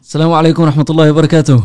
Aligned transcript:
Assalamu 0.00 0.34
alaikum 0.34 0.64
wa 0.64 0.70
rahmatullahi 0.70 1.08
wa 1.10 1.14
barakatuh. 1.22 1.58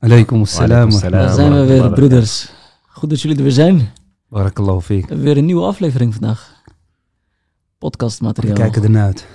Alaikum 0.00 0.42
assalam. 0.42 0.90
Daar 0.90 1.32
zijn 1.34 1.52
we 1.52 1.64
weer, 1.64 1.90
broeders. 1.92 2.50
Goed 2.88 3.10
dat 3.10 3.20
jullie 3.20 3.36
er 3.36 3.42
weer 3.42 3.52
zijn. 3.52 3.76
We 3.78 3.84
Barakallahu 4.28 4.80
fiek. 4.80 5.08
hebben 5.08 5.24
weer 5.24 5.36
een 5.36 5.44
nieuwe 5.44 5.62
aflevering 5.66 6.12
vandaag. 6.14 6.62
We 6.64 6.72
Podcastmateriaal. 7.78 8.54
kijken 8.56 8.82
ernaar 8.82 9.04
uit. 9.04 9.26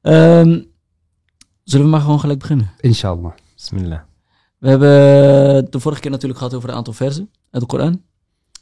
Ehm, 0.00 0.60
zullen 1.64 1.84
we 1.86 1.90
maar 1.92 2.00
gewoon 2.00 2.20
gelijk 2.20 2.38
beginnen? 2.38 2.70
Inshallah. 2.80 3.32
Bismillah. 3.54 4.00
We 4.58 4.68
hebben 4.68 4.90
het 5.54 5.72
de 5.72 5.80
vorige 5.80 6.00
keer 6.00 6.10
natuurlijk 6.10 6.38
gehad 6.38 6.54
over 6.54 6.68
een 6.68 6.74
aantal 6.74 6.92
versen 6.92 7.30
uit 7.50 7.62
de 7.62 7.68
Koran. 7.68 8.02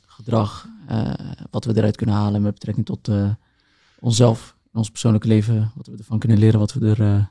Gedrag, 0.06 0.66
eh, 0.88 1.12
wat 1.50 1.64
we 1.64 1.76
eruit 1.76 1.96
kunnen 1.96 2.14
halen 2.14 2.42
met 2.42 2.52
betrekking 2.52 2.86
tot 2.86 3.08
eh, 3.08 3.30
onszelf, 4.00 4.56
in 4.72 4.78
ons 4.78 4.90
persoonlijke 4.90 5.28
leven. 5.28 5.72
Wat 5.74 5.86
we 5.86 5.96
ervan 5.98 6.18
kunnen 6.18 6.38
leren, 6.38 6.58
wat 6.58 6.72
we 6.72 7.26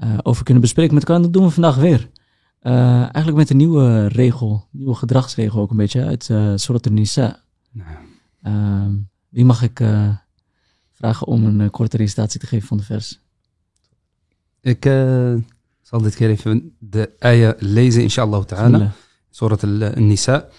erover 0.00 0.24
over 0.24 0.44
kunnen 0.44 0.62
bespreken 0.62 0.94
met 0.94 1.02
elkaar. 1.02 1.16
En 1.16 1.22
dat 1.22 1.32
doen 1.32 1.44
we 1.44 1.50
vandaag 1.50 1.76
weer. 1.76 2.10
Eh, 2.58 3.00
eigenlijk 3.00 3.36
met 3.36 3.50
een 3.50 3.56
nieuwe 3.56 4.06
regel, 4.06 4.68
nieuwe 4.70 4.94
gedragsregel 4.94 5.60
ook 5.60 5.70
een 5.70 5.76
beetje 5.76 6.04
uit 6.04 6.28
uh, 6.28 6.52
Surat 6.56 6.86
al-Nisa. 6.86 7.42
Nou, 7.72 7.88
Ehm, 8.42 8.90
wie 9.28 9.44
mag 9.44 9.62
ik 9.62 9.80
eh, 9.80 10.08
vragen 10.90 11.26
om 11.26 11.44
een 11.44 11.60
eh, 11.60 11.70
korte 11.70 11.96
recitatie 11.96 12.40
te 12.40 12.46
geven 12.46 12.68
van 12.68 12.76
de 12.76 12.82
vers? 12.82 13.20
Ik 14.60 14.84
eh, 14.84 15.34
zal 15.82 16.00
dit 16.02 16.14
keer 16.14 16.30
even 16.30 16.76
de 16.78 17.10
ayah 17.18 17.54
lezen, 17.58 18.02
inshallah 18.02 18.44
ta'ala. 18.44 18.68
Bismillah. 18.68 18.92
سورة 19.30 19.58
ال- 19.64 19.96
النساء 19.96 20.50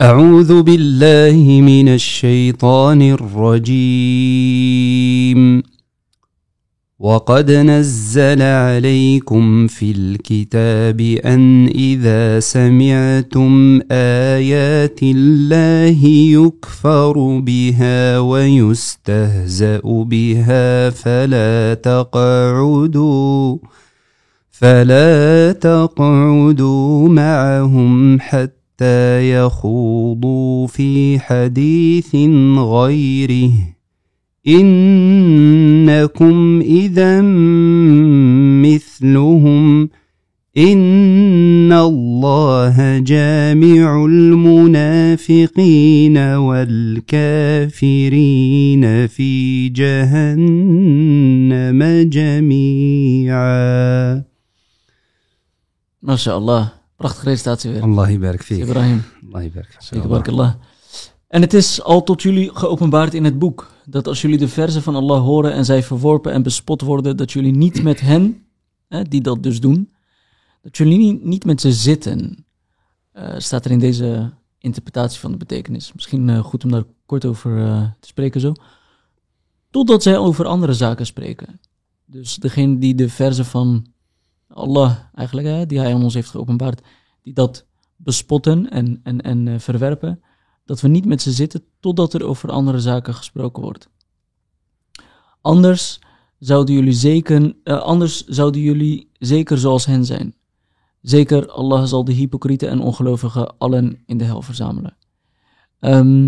أعوذ 0.00 0.62
بالله 0.62 1.60
من 1.60 1.88
الشيطان 1.88 3.02
الرجيم 4.22 5.62
وقد 6.99 7.51
نزل 7.51 8.41
عليكم 8.41 9.67
في 9.67 9.91
الكتاب 9.91 11.01
أن 11.01 11.67
إذا 11.67 12.39
سمعتم 12.39 13.81
آيات 13.91 14.99
الله 15.03 16.07
يكفر 16.07 17.39
بها 17.39 18.19
ويستهزأ 18.19 19.81
بها 19.83 20.89
فلا 20.89 21.73
تقعدوا 21.73 23.57
فلا 24.51 25.51
تقعدوا 25.51 27.09
معهم 27.09 28.19
حتى 28.19 29.31
يخوضوا 29.31 30.67
في 30.67 31.19
حديث 31.19 32.15
غيره 32.57 33.76
إنكم 34.47 36.35
إذا 36.61 37.21
مثلهم 38.61 39.89
إن 40.57 41.73
الله 41.73 42.99
جامع 42.99 44.05
المنافقين 44.05 45.37
والكافرين 46.17 47.87
في 49.07 49.69
جهنم 49.69 50.49
جميعا. 52.09 53.47
ما 56.01 56.15
شاء 56.15 56.37
الله 56.37 56.71
بركت 56.99 57.15
خير 57.15 57.37
الله 57.83 58.09
يبارك 58.09 58.41
فيك. 58.41 58.61
إبراهيم. 58.61 59.01
الله 59.23 59.43
يبارك 59.43 59.67
فيك. 59.81 60.07
بارك 60.07 60.29
الله. 60.29 60.55
ان 61.35 61.43
اتس 61.43 61.79
اول 61.79 62.05
توت 62.05 62.25
يولي 62.25 62.49
geopenbaard 62.49 63.13
in 63.13 63.23
het 63.23 63.39
boek. 63.39 63.76
Dat 63.89 64.07
als 64.07 64.21
jullie 64.21 64.37
de 64.37 64.47
verzen 64.47 64.81
van 64.81 64.95
Allah 64.95 65.21
horen 65.21 65.53
en 65.53 65.65
zij 65.65 65.83
verworpen 65.83 66.31
en 66.31 66.43
bespot 66.43 66.81
worden, 66.81 67.17
dat 67.17 67.31
jullie 67.31 67.55
niet 67.55 67.83
met 67.83 67.99
hen, 67.99 68.45
hè, 68.87 69.03
die 69.03 69.21
dat 69.21 69.43
dus 69.43 69.59
doen, 69.59 69.93
dat 70.61 70.77
jullie 70.77 71.19
niet, 71.23 71.45
met 71.45 71.61
ze 71.61 71.71
zitten. 71.71 72.45
Eh, 73.11 73.35
staat 73.37 73.65
er 73.65 73.71
in 73.71 73.79
deze 73.79 74.33
interpretatie 74.59 75.19
van 75.19 75.31
de 75.31 75.37
betekenis. 75.37 75.93
Misschien 75.93 76.29
eh, 76.29 76.39
goed 76.39 76.63
om 76.63 76.71
daar 76.71 76.83
kort 77.05 77.25
over 77.25 77.65
eh, 77.65 77.81
te 77.99 78.07
spreken 78.07 78.41
zo. 78.41 78.53
Totdat 79.69 80.03
zij 80.03 80.17
over 80.17 80.45
andere 80.45 80.73
zaken 80.73 81.05
spreken. 81.05 81.59
Dus 82.05 82.35
degene 82.35 82.77
die 82.77 82.95
de 82.95 83.09
verzen 83.09 83.45
van 83.45 83.85
Allah, 84.47 84.97
eigenlijk, 85.13 85.47
hè, 85.47 85.65
die 85.65 85.79
hij 85.79 85.93
aan 85.93 86.03
ons 86.03 86.13
heeft 86.13 86.29
geopenbaard, 86.29 86.81
die 87.23 87.33
dat 87.33 87.65
bespotten 87.95 88.69
en, 88.69 88.99
en, 89.03 89.21
en 89.21 89.61
verwerpen, 89.61 90.21
dat 90.67 90.81
we 90.81 90.87
niet 90.87 91.05
met 91.05 91.21
ze 91.21 91.31
zitten 91.31 91.63
totdat 91.79 92.13
er 92.13 92.25
over 92.25 92.49
andere 92.49 92.79
zaken 92.79 93.13
gesproken 93.13 93.63
wordt. 93.63 93.89
Anders 95.41 95.99
zouden 96.39 96.75
jullie 96.75 96.93
zeker, 96.93 97.55
eh, 97.63 97.79
anders 97.79 98.25
zouden 98.25 98.61
jullie 98.61 99.09
zeker 99.19 99.57
zoals 99.57 99.85
hen 99.85 100.05
zijn. 100.05 100.35
Zeker, 101.01 101.49
Allah 101.49 101.85
zal 101.85 102.03
de 102.03 102.13
hypocrieten 102.13 102.69
en 102.69 102.79
ongelovigen 102.79 103.57
allen 103.57 104.03
in 104.05 104.17
de 104.17 104.23
hel 104.23 104.41
verzamelen. 104.41 104.97
Ehm, 105.79 106.27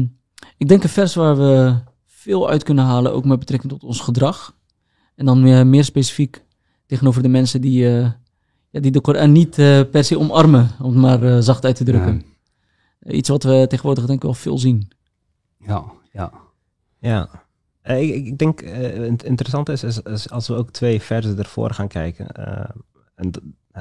ik 0.57 0.67
denk 0.67 0.83
een 0.83 0.89
vers 0.89 1.15
waar 1.15 1.37
we 1.37 1.75
veel 2.05 2.49
uit 2.49 2.63
kunnen 2.63 2.83
halen, 2.85 3.13
ook 3.13 3.25
met 3.25 3.39
betrekking 3.39 3.71
tot 3.71 3.83
ons 3.83 3.99
gedrag. 3.99 4.57
En 5.15 5.25
dan 5.25 5.69
meer, 5.69 5.83
specifiek 5.83 6.45
tegenover 6.85 7.21
de 7.21 7.27
mensen 7.27 7.61
die, 7.61 7.87
eh, 7.87 8.11
ja, 8.69 8.79
die 8.79 8.91
de 8.91 9.01
Koran 9.01 9.31
niet 9.31 9.57
eh, 9.57 9.81
per 9.91 10.03
se 10.03 10.19
omarmen, 10.19 10.69
om 10.81 10.91
het 10.91 11.21
maar 11.21 11.43
zacht 11.43 11.65
uit 11.65 11.75
te 11.75 11.83
drukken. 11.83 12.28
Iets 13.05 13.29
wat 13.29 13.43
we 13.43 13.65
tegenwoordig 13.69 14.05
denk 14.05 14.17
ik 14.17 14.23
wel 14.23 14.33
veel 14.33 14.57
zien. 14.57 14.91
Ja, 15.57 15.83
ja. 16.11 16.31
Ja. 16.99 17.29
Eh, 17.81 18.01
ik, 18.01 18.25
ik 18.25 18.37
denk, 18.37 18.61
eh, 18.61 19.09
het 19.09 19.23
interessante 19.23 19.71
is, 19.71 19.83
is, 19.83 20.01
is 20.01 20.29
als 20.29 20.47
we 20.47 20.53
ook 20.55 20.71
twee 20.71 21.01
versen 21.01 21.37
ervoor 21.37 21.71
gaan 21.73 21.87
kijken. 21.87 22.27
eh, 22.31 22.69
en 23.15 23.31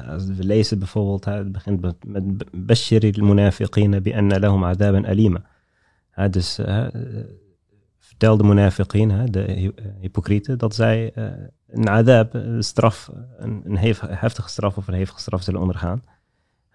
als 0.07 0.25
we 0.25 0.43
lezen 0.43 0.79
bijvoorbeeld, 0.79 1.25
het 1.25 1.51
begint 1.51 1.81
met, 1.81 1.95
met 2.05 2.23
Bashir 2.67 3.13
al-munafiqina 3.19 3.99
bi 4.01 4.13
anna 4.15 4.39
lahum 4.39 4.63
adaban 4.63 5.07
alima. 5.07 5.45
Dus 6.29 6.59
vertel 7.97 8.37
de 8.37 8.43
munafiqin, 8.43 9.09
hè, 9.09 9.25
de 9.25 9.39
hy- 9.39 9.71
hypocrieten, 9.99 10.57
dat 10.57 10.75
zij 10.75 11.11
eh, 11.13 11.25
een 11.67 11.89
adab, 11.89 12.33
een 12.33 12.63
straf, 12.63 13.09
een, 13.37 13.61
een 13.65 13.77
hef- 13.77 14.01
heftige 14.07 14.49
straf 14.49 14.77
of 14.77 14.87
een 14.87 14.93
hevige 14.93 15.19
straf 15.19 15.43
zullen 15.43 15.61
ondergaan. 15.61 16.03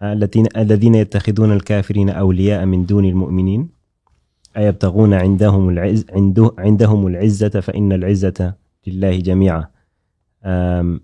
الذين 0.01 0.45
الذين 0.57 0.95
يتخذون 0.95 1.51
الكافرين 1.51 2.09
أولياء 2.09 2.65
من 2.65 2.85
دون 2.85 3.05
المؤمنين 3.05 3.69
أيبتغون 4.57 5.13
عندهم 5.13 5.69
العز 5.69 6.05
عنده 6.09 6.51
عندهم 6.57 7.07
العزة 7.07 7.59
فإن 7.59 7.91
العزة 7.91 8.53
لله 8.87 9.19
جميعا. 9.19 9.67
Ehm, 10.41 10.97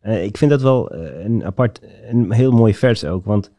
eh, 0.00 0.24
ik 0.24 0.36
vind 0.36 0.50
dat 0.50 0.62
wel 0.62 0.90
eh, 0.90 1.24
een 1.24 1.44
apart, 1.44 1.80
een 2.10 2.32
heel 2.32 2.52
mooi 2.52 2.74
vers 2.74 3.04
ook, 3.04 3.24
want 3.24 3.50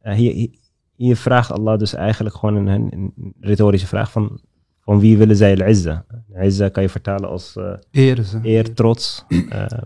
eh, 0.00 0.14
hier, 0.14 0.32
hier- 0.32 0.50
hier 0.96 1.16
vraagt 1.16 1.52
Allah 1.52 1.78
dus 1.78 1.94
eigenlijk 1.94 2.34
gewoon 2.36 2.54
een, 2.56 2.66
een, 2.66 3.12
een 3.16 3.34
retorische 3.40 3.86
vraag 3.86 4.10
van, 4.12 4.40
van 4.80 5.00
wie 5.00 5.18
willen 5.18 5.36
zij 5.36 5.60
al-izza? 5.62 6.04
Izza 6.42 6.68
kan 6.68 6.82
je 6.82 6.88
vertalen 6.88 7.28
als 7.28 7.56
eh, 7.56 7.72
Eer 7.90 8.22
ze. 8.22 8.38
eer, 8.42 8.74
trots. 8.74 9.24
ehm, 9.48 9.82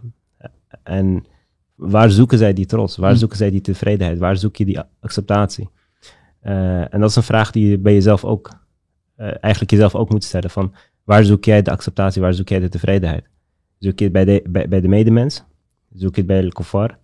en 0.83 1.25
waar 1.77 2.11
zoeken 2.11 2.39
zij 2.39 2.53
die 2.53 2.67
trots? 2.67 2.97
Waar 2.97 3.13
Hm. 3.13 3.17
zoeken 3.19 3.37
zij 3.39 3.51
die 3.51 3.61
tevredenheid? 3.61 4.19
Waar 4.19 4.37
zoek 4.37 4.57
je 4.57 4.65
die 4.65 4.79
a- 4.79 4.89
acceptatie? 5.01 5.69
Eh, 6.41 6.95
en 6.95 7.01
dat 7.01 7.11
is 7.11 7.17
een 7.17 7.23
vraag 7.23 7.51
die 7.51 7.69
je 7.69 7.79
bij 7.79 7.93
jezelf 7.93 8.25
ook, 8.25 8.51
eh, 9.17 9.27
eigenlijk 9.41 9.71
jezelf 9.71 9.95
ook 9.95 10.11
moet 10.11 10.25
stellen. 10.25 10.51
Van 10.51 10.75
waar 11.05 11.25
zoek 11.25 11.45
jij 11.45 11.63
de 11.63 11.71
acceptatie? 11.71 12.23
Waar 12.23 12.35
zoek 12.35 12.49
jij 12.49 12.61
de 12.61 12.69
tevredenheid? 12.69 13.25
Zoek 13.79 13.99
je 13.99 14.05
het 14.05 14.13
bij 14.13 14.25
de, 14.25 14.43
bij, 14.49 14.69
bij 14.69 14.81
de 14.81 14.89
medemens? 14.89 15.45
Zoek 15.95 16.15
je 16.15 16.21
het 16.21 16.27
bij 16.31 16.41
de 16.41 16.53
kuffar? 16.53 16.99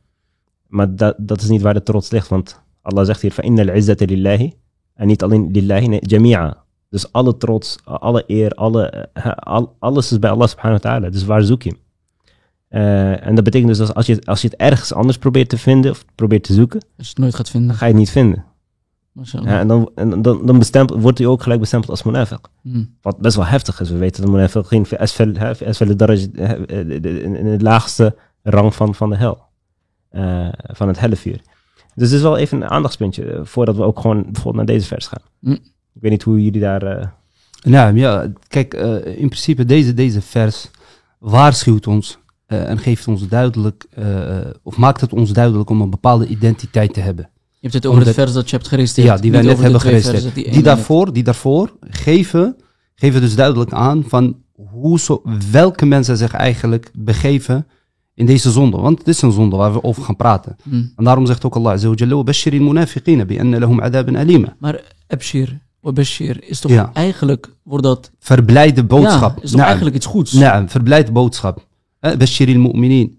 Maar 0.66 0.96
dat, 0.96 1.14
dat 1.18 1.40
is 1.40 1.48
niet 1.48 1.62
waar 1.62 1.74
de 1.74 1.82
trots 1.82 2.10
ligt, 2.10 2.28
want 2.28 2.62
Allah 2.82 3.04
zegt 3.06 3.22
hier, 3.22 3.32
فَإِنَّ 3.32 3.58
الْعِزَّةَ 3.60 4.04
lillahi. 4.06 4.52
En 4.94 5.06
niet 5.06 5.22
alleen 5.22 5.50
lillahi, 5.50 5.86
nee, 5.88 6.00
jami'a. 6.06 6.64
Dus 6.90 7.12
alle 7.12 7.36
trots, 7.36 7.78
alle 7.84 8.24
eer, 8.26 8.50
alle, 8.50 8.86
eh, 9.12 9.32
al, 9.32 9.76
alles 9.78 10.12
is 10.12 10.18
bij 10.18 10.30
Allah 10.30 10.48
subhanahu 10.48 10.80
wa 10.82 10.90
ta'ala. 10.90 11.10
Dus 11.10 11.24
waar 11.24 11.42
zoek 11.42 11.62
je 11.62 11.68
hem? 11.70 11.78
Eh, 12.73 13.25
en 13.27 13.35
dat 13.35 13.43
betekent 13.43 13.69
dus 13.69 13.77
dat 13.77 13.93
als 13.95 14.05
je, 14.05 14.21
als 14.25 14.41
je 14.41 14.47
het 14.47 14.57
ergens 14.57 14.93
anders 14.93 15.17
probeert 15.17 15.49
te 15.49 15.57
vinden 15.57 15.91
of 15.91 16.05
probeert 16.15 16.43
te 16.43 16.53
zoeken, 16.53 16.79
Als 16.97 17.05
je 17.07 17.13
het 17.13 17.17
nooit 17.17 17.35
gaat 17.35 17.49
vinden. 17.49 17.69
dan 17.69 17.77
ga 17.77 17.85
je 17.85 17.91
het 17.91 17.99
niet 17.99 18.09
vinden. 18.11 18.45
Ja, 19.51 19.59
en 19.59 19.67
dan, 19.67 19.91
en 19.95 20.21
dan, 20.21 20.45
dan 20.45 20.57
bestempelt, 20.59 21.01
wordt 21.01 21.17
hij 21.17 21.27
ook 21.27 21.41
gelijk 21.43 21.59
bestempeld 21.59 21.91
als 21.91 22.03
munafiq. 22.27 22.51
Hm. 22.61 22.83
Wat 23.01 23.17
best 23.17 23.35
wel 23.35 23.45
heftig 23.45 23.79
is. 23.79 23.89
We 23.89 23.97
weten 23.97 24.21
dat 24.25 24.31
munafiq 24.31 24.67
de- 27.01 27.21
in 27.23 27.45
het 27.45 27.61
laagste 27.61 28.15
rang 28.43 28.75
van, 28.75 28.95
van 28.95 29.09
de 29.09 29.15
hel. 29.15 29.41
Eh, 30.09 30.47
van 30.61 30.87
het 30.87 30.99
hellevuur. 30.99 31.41
Dus 31.95 32.07
het 32.07 32.11
is 32.17 32.21
wel 32.21 32.37
even 32.37 32.61
een 32.61 32.69
aandachtspuntje 32.69 33.31
eh, 33.31 33.39
voordat 33.43 33.75
we 33.75 33.83
ook 33.83 33.99
gewoon 33.99 34.23
bijvoorbeeld 34.23 34.55
naar 34.55 34.75
deze 34.75 34.87
vers 34.87 35.07
gaan. 35.07 35.21
Hm. 35.39 35.51
Ik 35.93 36.01
weet 36.01 36.11
niet 36.11 36.23
hoe 36.23 36.43
jullie 36.43 36.61
daar... 36.61 36.83
eh, 36.83 37.07
Nou 37.61 37.97
ja, 37.97 38.31
kijk, 38.47 38.73
eh, 38.73 39.05
in 39.05 39.27
principe 39.29 39.65
deze, 39.65 39.93
deze 39.93 40.21
vers 40.21 40.69
waarschuwt 41.19 41.87
ons 41.87 42.17
eh, 42.53 42.69
en 42.69 42.77
geeft 42.77 43.07
ons 43.07 43.27
duidelijk, 43.27 43.85
eh, 43.89 44.05
of 44.63 44.77
maakt 44.77 45.01
het 45.01 45.13
ons 45.13 45.31
duidelijk 45.31 45.69
om 45.69 45.81
een 45.81 45.89
bepaalde 45.89 46.27
identiteit 46.27 46.93
te 46.93 46.99
hebben. 46.99 47.29
Je 47.33 47.69
hebt 47.69 47.73
het 47.73 47.85
over 47.85 47.99
de 47.99 48.05
het 48.05 48.15
vers 48.15 48.33
dat 48.33 48.49
je 48.49 48.55
hebt 48.55 48.67
geregistreerd. 48.67 49.07
Ja, 49.07 49.17
die 49.17 49.31
wij 49.31 49.41
net 49.41 49.59
hebben 49.59 49.81
geregistreerd. 49.81 50.35
Die, 50.35 50.63
daarvoor, 50.63 51.13
die 51.13 51.23
daarvoor 51.23 51.73
geven, 51.79 52.55
geven 52.95 53.21
dus 53.21 53.35
duidelijk 53.35 53.71
aan 53.71 54.03
van 54.07 54.37
hoe 54.53 54.99
zo, 54.99 55.21
welke 55.51 55.85
mensen 55.85 56.17
zich 56.17 56.33
eigenlijk 56.33 56.91
begeven 56.93 57.67
in 58.13 58.25
deze 58.25 58.51
zonde. 58.51 58.77
Want 58.77 58.97
het 58.97 59.07
is 59.07 59.21
een 59.21 59.31
zonde 59.31 59.55
waar 59.55 59.73
we 59.73 59.83
over 59.83 60.03
gaan 60.03 60.15
praten. 60.15 60.55
Hmm. 60.63 60.91
En 60.95 61.03
daarom 61.03 61.25
zegt 61.25 61.45
ook 61.45 61.55
Allah, 61.55 61.79
bi 63.25 63.39
lahum 63.59 63.81
adabin 63.81 64.17
alima. 64.17 64.55
Maar 64.59 64.81
Abshir, 65.07 65.59
Bashir 65.81 66.43
is 66.49 66.59
toch 66.59 66.89
eigenlijk, 66.93 67.53
wordt 67.63 67.83
dat... 67.83 68.11
Verblijde 68.19 68.83
boodschap. 68.83 69.43
Is 69.43 69.51
toch 69.51 69.61
eigenlijk 69.61 69.95
iets 69.95 70.05
goeds? 70.05 70.31
Ja, 70.31 70.39
verbleide 70.39 70.69
verblijde 70.69 71.11
boodschap. 71.11 71.71
بشر 72.02 72.48
المؤمنين 72.48 73.18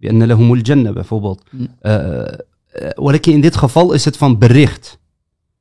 بأن 0.00 0.22
لهم 0.22 0.52
الجنة 0.52 0.90
bijvoorbeeld 0.90 1.42
Hm. 1.50 1.66
Eh, 1.80 2.22
eh, 2.68 2.98
ولكن 2.98 3.32
in 3.32 3.40
dit 3.40 3.56
geval 3.56 3.92
is 3.92 4.04
het 4.04 4.16
van 4.16 4.38
bericht 4.38 4.98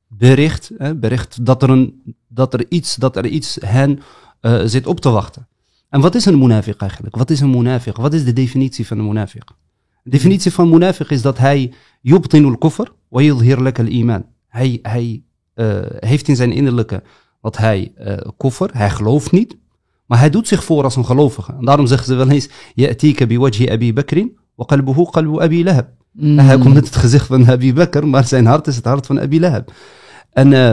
bericht 0.07 0.69
eh, 0.77 0.91
bericht 0.95 1.45
dat 1.45 1.63
er, 1.63 1.69
een, 1.69 2.15
dat 2.27 2.53
er 2.53 2.65
iets 2.69 2.95
dat 2.95 3.15
er 3.15 3.25
iets 3.25 3.57
hen 3.65 3.99
eh, 4.41 4.61
zit 4.65 4.87
op 4.87 4.99
te 4.99 5.09
wachten 5.09 5.47
en 5.89 6.01
wat 6.01 6.15
is 6.15 6.25
een 6.25 6.39
munafiq 6.39 6.77
eigenlijk 6.77 7.15
wat 7.15 7.29
is 7.29 7.39
een 7.39 7.51
munafiq 7.63 7.95
wat 7.95 8.13
is 8.13 8.23
de 8.23 8.33
definitie 8.33 8.87
van 8.87 8.99
een 8.99 9.13
munafiq 9.13 9.47
de 10.03 10.09
definitie 10.09 10.51
van 10.51 10.69
munafiq 10.69 11.07
is 11.07 11.21
dat 11.21 11.37
hij 11.37 11.73
يبطن 12.01 12.45
الكفر 12.45 12.93
ويظهر 13.11 13.61
لك 13.63 13.79
الإيمان 13.79 14.23
hij, 14.47 14.79
hij 14.81 15.23
eh, 15.53 15.81
heeft 15.99 16.27
in 16.27 16.35
zijn 16.35 16.51
innerlijke 16.51 17.03
wat 17.41 17.57
hij 17.57 17.91
eh 17.95 18.17
koffer, 18.37 18.69
hij 18.73 18.89
gelooft 18.89 19.31
niet, 19.31 19.57
maar 20.10 20.18
hij 20.18 20.30
doet 20.30 20.48
zich 20.48 20.64
voor 20.64 20.84
als 20.84 20.96
een 20.96 21.04
gelovige. 21.04 21.52
En 21.52 21.64
daarom 21.64 21.86
zeggen 21.86 22.06
ze 22.06 22.14
wel 22.14 22.28
eens: 22.28 22.48
Ya'tika 22.74 23.26
biwajhi 23.26 23.70
Abi 23.70 23.92
Bakrin 23.92 24.38
wa 24.54 24.64
qalbuhu 24.64 25.04
qalbu 25.04 25.40
Abi 25.40 25.64
Lahab. 25.64 25.88
Mm. 26.12 26.38
Hij 26.38 26.58
komt 26.58 26.74
met 26.74 26.84
het 26.84 26.96
gezicht 26.96 27.26
van 27.26 27.50
Abi 27.50 27.72
Bakr, 27.72 28.06
maar 28.06 28.26
zijn 28.26 28.46
hart 28.46 28.66
is 28.66 28.76
het 28.76 28.84
hart 28.84 29.06
van 29.06 29.20
Abi 29.20 29.40
Lahab. 29.40 29.72
En, 30.32 30.52
uh, 30.52 30.72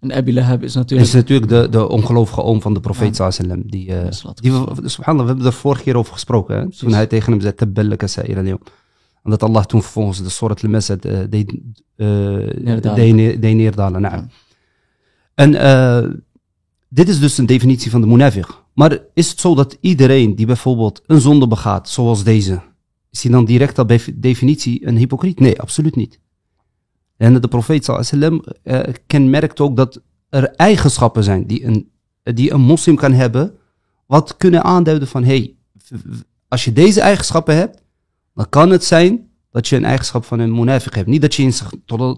en 0.00 0.12
Abi 0.12 0.34
Lahab 0.34 0.62
is 0.62 0.74
natuurlijk, 0.74 1.08
is 1.08 1.14
natuurlijk 1.14 1.50
de, 1.50 1.68
de 1.70 1.88
ongelovige 1.88 2.42
oom 2.42 2.62
van 2.62 2.74
de 2.74 2.80
profeet 2.80 3.16
sallam. 3.16 3.62
Die, 3.66 3.94
eh, 3.94 4.08
die, 4.34 4.52
subhanallah, 4.84 5.22
we 5.22 5.32
hebben 5.32 5.46
er 5.46 5.52
vorige 5.52 5.82
keer 5.82 5.96
over 5.96 6.12
gesproken. 6.12 6.70
Toen 6.78 6.92
hij 6.92 7.06
tegen 7.06 7.32
hem 7.32 7.40
zei: 7.40 7.54
Tabballaka 7.54 8.06
sa'ira 8.06 8.58
Omdat 9.22 9.42
Allah 9.42 9.64
toen 9.64 9.82
vervolgens 9.82 10.22
de 10.22 10.28
Sorat 10.28 10.64
al-Masad 10.64 11.04
eh, 11.04 11.18
deed, 11.28 11.54
neerdalen. 11.96 14.30
En 15.34 15.54
dit 16.92 17.08
is 17.08 17.20
dus 17.20 17.38
een 17.38 17.46
definitie 17.46 17.90
van 17.90 18.00
de 18.00 18.06
munafiq. 18.06 18.59
Maar 18.74 18.98
is 19.14 19.30
het 19.30 19.40
zo 19.40 19.54
dat 19.54 19.76
iedereen 19.80 20.34
die 20.34 20.46
bijvoorbeeld 20.46 21.02
een 21.06 21.20
zonde 21.20 21.46
begaat, 21.46 21.88
zoals 21.88 22.24
deze, 22.24 22.62
is 23.10 23.22
hij 23.22 23.32
dan 23.32 23.44
direct 23.44 23.78
al 23.78 23.84
bij 23.84 24.00
definitie 24.14 24.86
een 24.86 24.96
hypocriet? 24.96 25.40
Nee, 25.40 25.60
absoluut 25.60 25.96
niet. 25.96 26.20
En 27.16 27.40
de 27.40 27.48
profeet 27.48 27.84
sallam 27.84 28.44
uh, 28.64 28.80
kenmerkt 29.06 29.60
ook 29.60 29.76
dat 29.76 30.02
er 30.28 30.50
eigenschappen 30.54 31.24
zijn 31.24 31.46
die 31.46 31.64
een, 31.64 31.90
die 32.22 32.52
een 32.52 32.60
moslim 32.60 32.96
kan 32.96 33.12
hebben, 33.12 33.54
wat 34.06 34.36
kunnen 34.36 34.64
aanduiden 34.64 35.08
van, 35.08 35.24
hey, 35.24 35.54
als 36.48 36.64
je 36.64 36.72
deze 36.72 37.00
eigenschappen 37.00 37.56
hebt, 37.56 37.82
dan 38.34 38.48
kan 38.48 38.70
het 38.70 38.84
zijn 38.84 39.28
dat 39.50 39.68
je 39.68 39.76
een 39.76 39.84
eigenschap 39.84 40.24
van 40.24 40.38
een 40.38 40.54
munafiq 40.54 40.94
hebt. 40.94 41.06
Niet 41.06 41.20
dat 41.20 41.34
je 41.34 41.42
in 41.42 41.52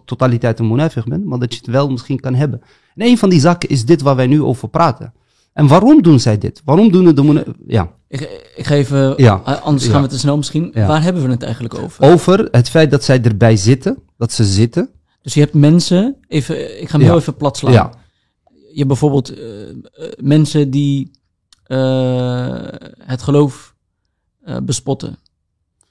totaliteit 0.05 0.59
een 0.59 0.79
munafiq 0.79 1.05
bent, 1.05 1.25
maar 1.25 1.39
dat 1.39 1.53
je 1.53 1.59
het 1.59 1.67
wel 1.67 1.91
misschien 1.91 2.21
kan 2.21 2.35
hebben. 2.35 2.63
En 2.95 3.07
een 3.07 3.19
van 3.19 3.31
die 3.31 3.41
zaken 3.41 3.69
is 3.69 3.85
dit 3.85 4.03
waar 4.03 4.17
wij 4.17 4.27
nu 4.27 4.43
over 4.43 4.69
praten. 4.69 5.13
En 5.53 5.67
waarom 5.67 6.03
doen 6.03 6.21
zij 6.21 6.39
dit? 6.39 6.63
Waarom 6.65 6.93
doen 6.93 7.15
de. 7.15 7.45
Ja, 7.67 7.93
Ik, 8.09 8.21
ik 8.57 8.67
ga 8.67 8.75
even... 8.75 9.15
Ja. 9.17 9.43
eh, 9.45 9.63
anders 9.63 9.87
gaan 9.89 10.03
we 10.03 10.09
te 10.09 10.19
snel 10.19 10.37
misschien. 10.37 10.71
Ja. 10.75 10.87
Waar 10.87 11.03
hebben 11.03 11.23
we 11.25 11.31
het 11.31 11.43
eigenlijk 11.43 11.75
over? 11.75 12.05
over 12.05 12.49
het 12.51 12.69
feit 12.71 12.91
dat 12.91 13.05
zij 13.05 13.23
erbij 13.23 13.57
zitten, 13.57 13.99
dat 14.17 14.33
ze 14.33 14.45
zitten. 14.45 14.89
Dus 15.23 15.35
je 15.35 15.41
hebt 15.41 15.55
mensen... 15.55 16.17
Even, 16.29 16.81
ik 16.81 16.89
ga 16.89 16.99
hem 16.99 17.07
heel 17.07 17.17
even 17.19 17.37
plat 17.37 17.57
slaan. 17.57 17.73
Ja. 17.73 17.91
Je 18.51 18.77
hebt 18.77 18.87
bijvoorbeeld 18.89 19.35
eh, 19.39 19.69
eh, 19.71 19.75
mensen 20.17 20.71
die 20.71 21.11
eh, 21.65 22.65
het 22.99 23.23
geloof 23.23 23.75
eh, 24.43 24.57
bespotten. 24.63 25.17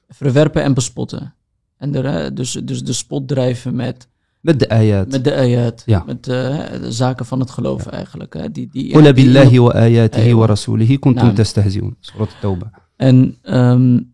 Verwerpen 0.10 0.64
en 0.64 0.74
bespotten. 0.74 1.34
En 1.78 1.96
er, 1.96 2.06
eh, 2.06 2.30
dus, 2.34 2.52
dus 2.52 2.84
de 2.84 2.94
spot 2.94 3.28
drijven 3.28 3.76
met, 3.76 4.08
met 4.42 4.60
de 4.60 4.70
ayat. 4.70 5.08
Met 5.08 5.24
de 5.24 5.36
ayat. 5.36 5.84
Met 6.06 6.28
eh, 6.28 6.58
de 6.82 6.92
zaken 6.92 7.26
van 7.26 7.40
het 7.40 7.52
geloof 7.52 7.86
eigenlijk. 7.86 8.34
Hè? 8.34 8.52
Die, 8.52 8.70
die, 8.72 9.14
billahi 9.14 9.60
wa 9.60 9.72
ayatihi 9.72 10.34
wa 10.34 10.46
rasulihi 10.46 11.00
kuntum 11.00 11.34
tastahziun. 11.34 11.96
Surat 12.00 12.30
Tauba. 12.42 12.72
En 12.96 13.38
um, 13.44 14.14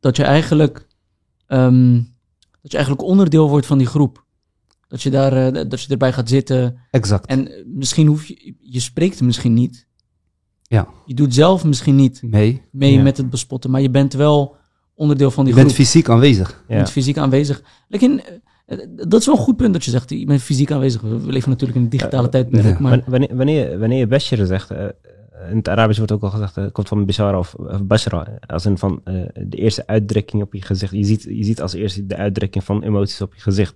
dat 0.00 0.16
je 0.16 0.24
eigenlijk... 0.24 0.86
Ehm, 1.46 1.94
dat 2.62 2.70
je 2.70 2.76
eigenlijk 2.76 3.08
onderdeel 3.08 3.48
wordt 3.48 3.66
van 3.66 3.78
die 3.78 3.86
groep. 3.86 4.24
Dat 4.88 5.02
je, 5.02 5.10
daar, 5.10 5.32
eh, 5.32 5.68
dat 5.68 5.82
je 5.82 5.88
erbij 5.88 6.12
gaat 6.12 6.28
zitten. 6.28 6.78
Exact. 6.90 7.26
En 7.26 7.50
misschien 7.66 8.06
hoef 8.06 8.26
je... 8.26 8.54
Je 8.60 8.80
spreekt 8.80 9.20
misschien 9.20 9.54
niet. 9.54 9.86
Ja. 10.62 10.88
Je 11.04 11.14
doet 11.14 11.34
zelf 11.34 11.64
misschien 11.64 11.96
niet 11.96 12.22
mee, 12.22 12.62
mee 12.72 13.00
met 13.00 13.16
het 13.16 13.30
bespotten. 13.30 13.70
Maar 13.70 13.80
je 13.80 13.90
bent 13.90 14.12
wel 14.12 14.56
onderdeel 14.94 15.30
van 15.30 15.44
die 15.44 15.52
groep. 15.52 15.66
Je 15.66 15.74
bent 15.74 15.86
fysiek 15.86 16.08
aanwezig. 16.08 16.64
Je 16.68 16.74
bent 16.74 16.90
fysiek 16.90 17.18
aanwezig. 17.18 17.62
Lekker 17.88 18.18
eh, 18.18 18.34
dat 19.06 19.20
is 19.20 19.26
wel 19.26 19.34
een 19.36 19.40
goed 19.42 19.56
punt 19.56 19.72
dat 19.72 19.84
je 19.84 19.90
zegt. 19.90 20.10
Je 20.10 20.24
bent 20.26 20.42
fysiek 20.42 20.70
aanwezig. 20.72 21.00
We 21.00 21.08
leven 21.26 21.50
natuurlijk 21.50 21.78
in 21.78 21.84
een 21.84 21.90
digitale 21.90 22.28
tijdperk. 22.28 22.64
ja. 22.64 22.76
Maar 22.80 22.90
Wan- 22.90 23.02
Wanneer, 23.06 23.36
wanneer, 23.36 23.78
wanneer 23.78 23.98
je 23.98 24.06
Bashir 24.06 24.46
zegt, 24.46 24.70
eh, 24.70 24.84
in 25.50 25.56
het 25.56 25.68
Arabisch 25.68 25.96
wordt 25.98 26.12
ook 26.12 26.22
al 26.22 26.30
gezegd, 26.30 26.56
eh, 26.56 26.64
het 26.64 26.72
komt 26.72 26.88
van 26.88 27.04
Bishara 27.04 27.38
of, 27.38 27.54
of 27.54 27.84
Bashra, 27.84 28.38
als 28.46 28.64
een 28.64 28.78
van 28.78 29.00
eh, 29.04 29.14
de 29.46 29.56
eerste 29.56 29.86
uitdrukking 29.86 30.42
op 30.42 30.54
je 30.54 30.62
gezicht. 30.62 30.92
Je 30.92 31.04
ziet, 31.04 31.22
je 31.22 31.44
ziet 31.44 31.60
als 31.62 31.72
eerste 31.74 32.06
de 32.06 32.16
uitdrukking 32.16 32.64
van 32.64 32.82
emoties 32.82 33.20
op 33.20 33.34
je 33.34 33.40
gezicht. 33.40 33.74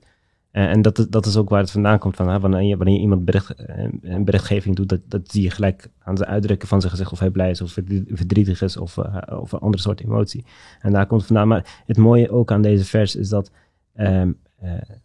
Eh, 0.50 0.64
en 0.70 0.82
dat, 0.82 0.99
is- 0.99 1.08
dat 1.08 1.26
is 1.26 1.37
ook 1.37 1.49
waar 1.49 1.61
het 1.61 1.70
vandaan 1.70 1.99
komt. 1.99 2.17
Van, 2.17 2.29
hè, 2.29 2.41
wanneer, 2.41 2.62
je, 2.62 2.76
wanneer 2.76 2.94
je 2.94 3.00
iemand 3.00 3.25
bericht, 3.25 3.50
eh, 3.55 3.85
een 4.02 4.25
berichtgeving 4.25 4.76
doet, 4.76 4.88
dat, 4.88 5.00
dat 5.08 5.20
zie 5.31 5.43
je 5.43 5.50
gelijk 5.50 5.88
aan 5.99 6.17
zijn 6.17 6.29
uitdrukken 6.29 6.69
van 6.69 6.81
zijn 6.81 6.93
gezicht. 6.93 7.12
Of 7.12 7.19
hij 7.19 7.31
blij 7.31 7.50
is, 7.50 7.61
of 7.61 7.73
verdrie- 7.73 8.05
verdrietig 8.08 8.62
is, 8.62 8.76
of, 8.76 8.99
eh, 8.99 9.41
of 9.41 9.52
een 9.52 9.58
andere 9.58 9.82
soort 9.82 10.00
emotie. 10.00 10.44
En 10.81 10.93
daar 10.93 11.06
komt 11.06 11.20
het 11.20 11.29
vandaan. 11.29 11.49
Maar 11.49 11.82
het 11.87 11.96
mooie 11.96 12.31
ook 12.31 12.52
aan 12.52 12.62
deze 12.62 12.85
vers 12.85 13.17
is 13.17 13.29
dat, 13.29 13.50
ehm, 13.94 14.31
eh, 14.65 14.97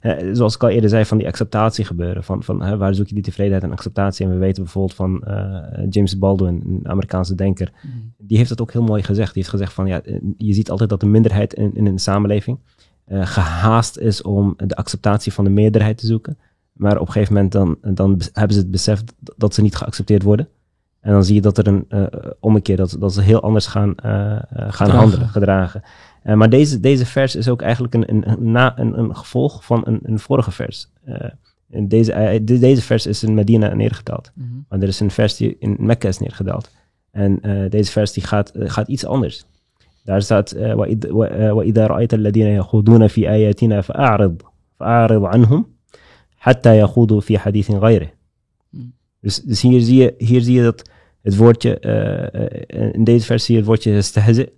eh, 0.00 0.28
zoals 0.32 0.54
ik 0.54 0.62
al 0.62 0.68
eerder 0.68 0.90
zei, 0.90 1.04
van 1.04 1.18
die 1.18 1.26
acceptatie 1.26 1.84
gebeuren. 1.84 2.24
Van, 2.24 2.42
van 2.42 2.62
hè, 2.62 2.76
waar 2.76 2.94
zoek 2.94 3.08
je 3.08 3.14
die 3.14 3.22
tevredenheid 3.22 3.62
en 3.62 3.72
acceptatie? 3.72 4.26
En 4.26 4.32
we 4.32 4.38
weten 4.38 4.62
bijvoorbeeld 4.62 4.94
van 4.94 5.22
eh, 5.22 5.86
James 5.90 6.18
Baldwin, 6.18 6.62
een 6.66 6.88
Amerikaanse 6.88 7.34
denker. 7.34 7.72
Die 8.18 8.36
heeft 8.36 8.48
dat 8.48 8.60
ook 8.60 8.72
heel 8.72 8.82
mooi 8.82 9.02
gezegd. 9.02 9.34
Die 9.34 9.42
heeft 9.42 9.54
gezegd 9.54 9.72
van, 9.72 9.86
ja, 9.86 10.00
je 10.36 10.52
ziet 10.52 10.70
altijd 10.70 10.90
dat 10.90 11.00
de 11.00 11.06
minderheid 11.06 11.54
in, 11.54 11.74
in 11.74 11.86
een 11.86 11.98
samenleving 11.98 12.58
eh, 13.04 13.26
gehaast 13.26 13.98
is 13.98 14.22
om 14.22 14.54
de 14.56 14.76
acceptatie 14.76 15.32
van 15.32 15.44
de 15.44 15.50
meerderheid 15.50 15.98
te 15.98 16.06
zoeken. 16.06 16.38
Maar 16.72 16.98
op 16.98 17.06
een 17.06 17.12
gegeven 17.12 17.34
moment 17.34 17.52
dan, 17.52 17.78
dan 17.94 18.20
hebben 18.32 18.54
ze 18.54 18.60
het 18.60 18.70
besef 18.70 19.02
dat 19.36 19.54
ze 19.54 19.62
niet 19.62 19.76
geaccepteerd 19.76 20.22
worden. 20.22 20.48
En 21.00 21.12
dan 21.12 21.24
zie 21.24 21.34
je 21.34 21.40
dat 21.40 21.58
er 21.58 21.66
een 21.66 21.84
eh, 21.88 22.06
ommekeer, 22.40 22.76
dat, 22.76 22.96
dat 23.00 23.12
ze 23.12 23.22
heel 23.22 23.42
anders 23.42 23.66
gaan, 23.66 23.92
gaan 23.96 24.46
Gedragen. 24.48 24.96
handelen, 24.96 25.28
gedragen. 25.28 25.82
Eh, 26.25 26.35
maar 26.35 26.49
deze, 26.49 26.79
deze 26.79 27.05
vers 27.05 27.35
is 27.35 27.49
ook 27.49 27.61
eigenlijk 27.61 27.93
een, 27.93 28.09
een, 28.09 28.29
een, 28.29 28.51
na, 28.51 28.79
een, 28.79 28.99
een 28.99 29.15
gevolg 29.15 29.65
van 29.65 29.81
een, 29.85 29.99
een 30.03 30.19
vorige 30.19 30.51
vers. 30.51 30.89
Eh, 31.03 31.29
en 31.69 31.87
deze, 31.87 32.11
eh, 32.13 32.39
de- 32.43 32.59
deze 32.59 32.81
vers 32.81 33.05
is 33.05 33.23
in 33.23 33.33
Medina 33.33 33.73
neergedaald. 33.73 34.31
Mhm. 34.35 34.47
Maar 34.69 34.79
er 34.81 34.87
is 34.87 34.99
een 34.99 35.11
vers 35.11 35.35
die 35.35 35.55
in 35.59 35.75
Mekka 35.79 36.07
is 36.07 36.19
neergedaald. 36.19 36.69
En 37.11 37.41
eh, 37.41 37.69
deze 37.69 37.91
vers 37.91 38.11
die 38.13 38.23
gaat, 38.23 38.49
eh, 38.49 38.69
gaat 38.69 38.87
iets 38.87 39.05
anders. 39.05 39.45
Daar 40.03 40.21
staat: 40.21 40.51
eh, 40.51 40.73
وَإِذْ- 40.73 41.09
و- 41.11 41.23
eh, 41.23 41.51
وَإِذَا 41.55 41.85
رَأَيْتَ 41.87 42.13
الَّذِينَ 42.13 42.47
يَخُوضُونَ 42.47 43.07
فِي 43.07 43.29
آيَاتِنَا 43.29 43.81
فَأَعْرِضْ 43.81 44.41
فَأَعْرِضْ 44.79 45.25
عَنْهُمْ 45.25 45.65
حَتَّى 46.37 46.77
يَخُوضُوا 46.77 47.21
فِي 47.21 47.37
حَدِيثٍ 47.37 47.69
غَيْرِهِ 47.71 48.09
Hmm. 48.71 48.93
Dus, 49.19 49.41
dus 49.43 49.61
hier, 49.61 49.81
zie 49.81 50.01
je, 50.01 50.13
hier 50.17 50.41
zie 50.41 50.55
je 50.55 50.63
dat 50.63 50.89
het 51.21 51.35
woordje, 51.35 51.79
eh, 51.79 52.45
eh, 52.77 52.93
in 52.93 53.03
deze 53.03 53.25
vers 53.25 53.45
zie 53.45 53.53
je 53.53 53.59
het 53.59 53.69
woordje 53.69 54.01
stehze, 54.01 54.51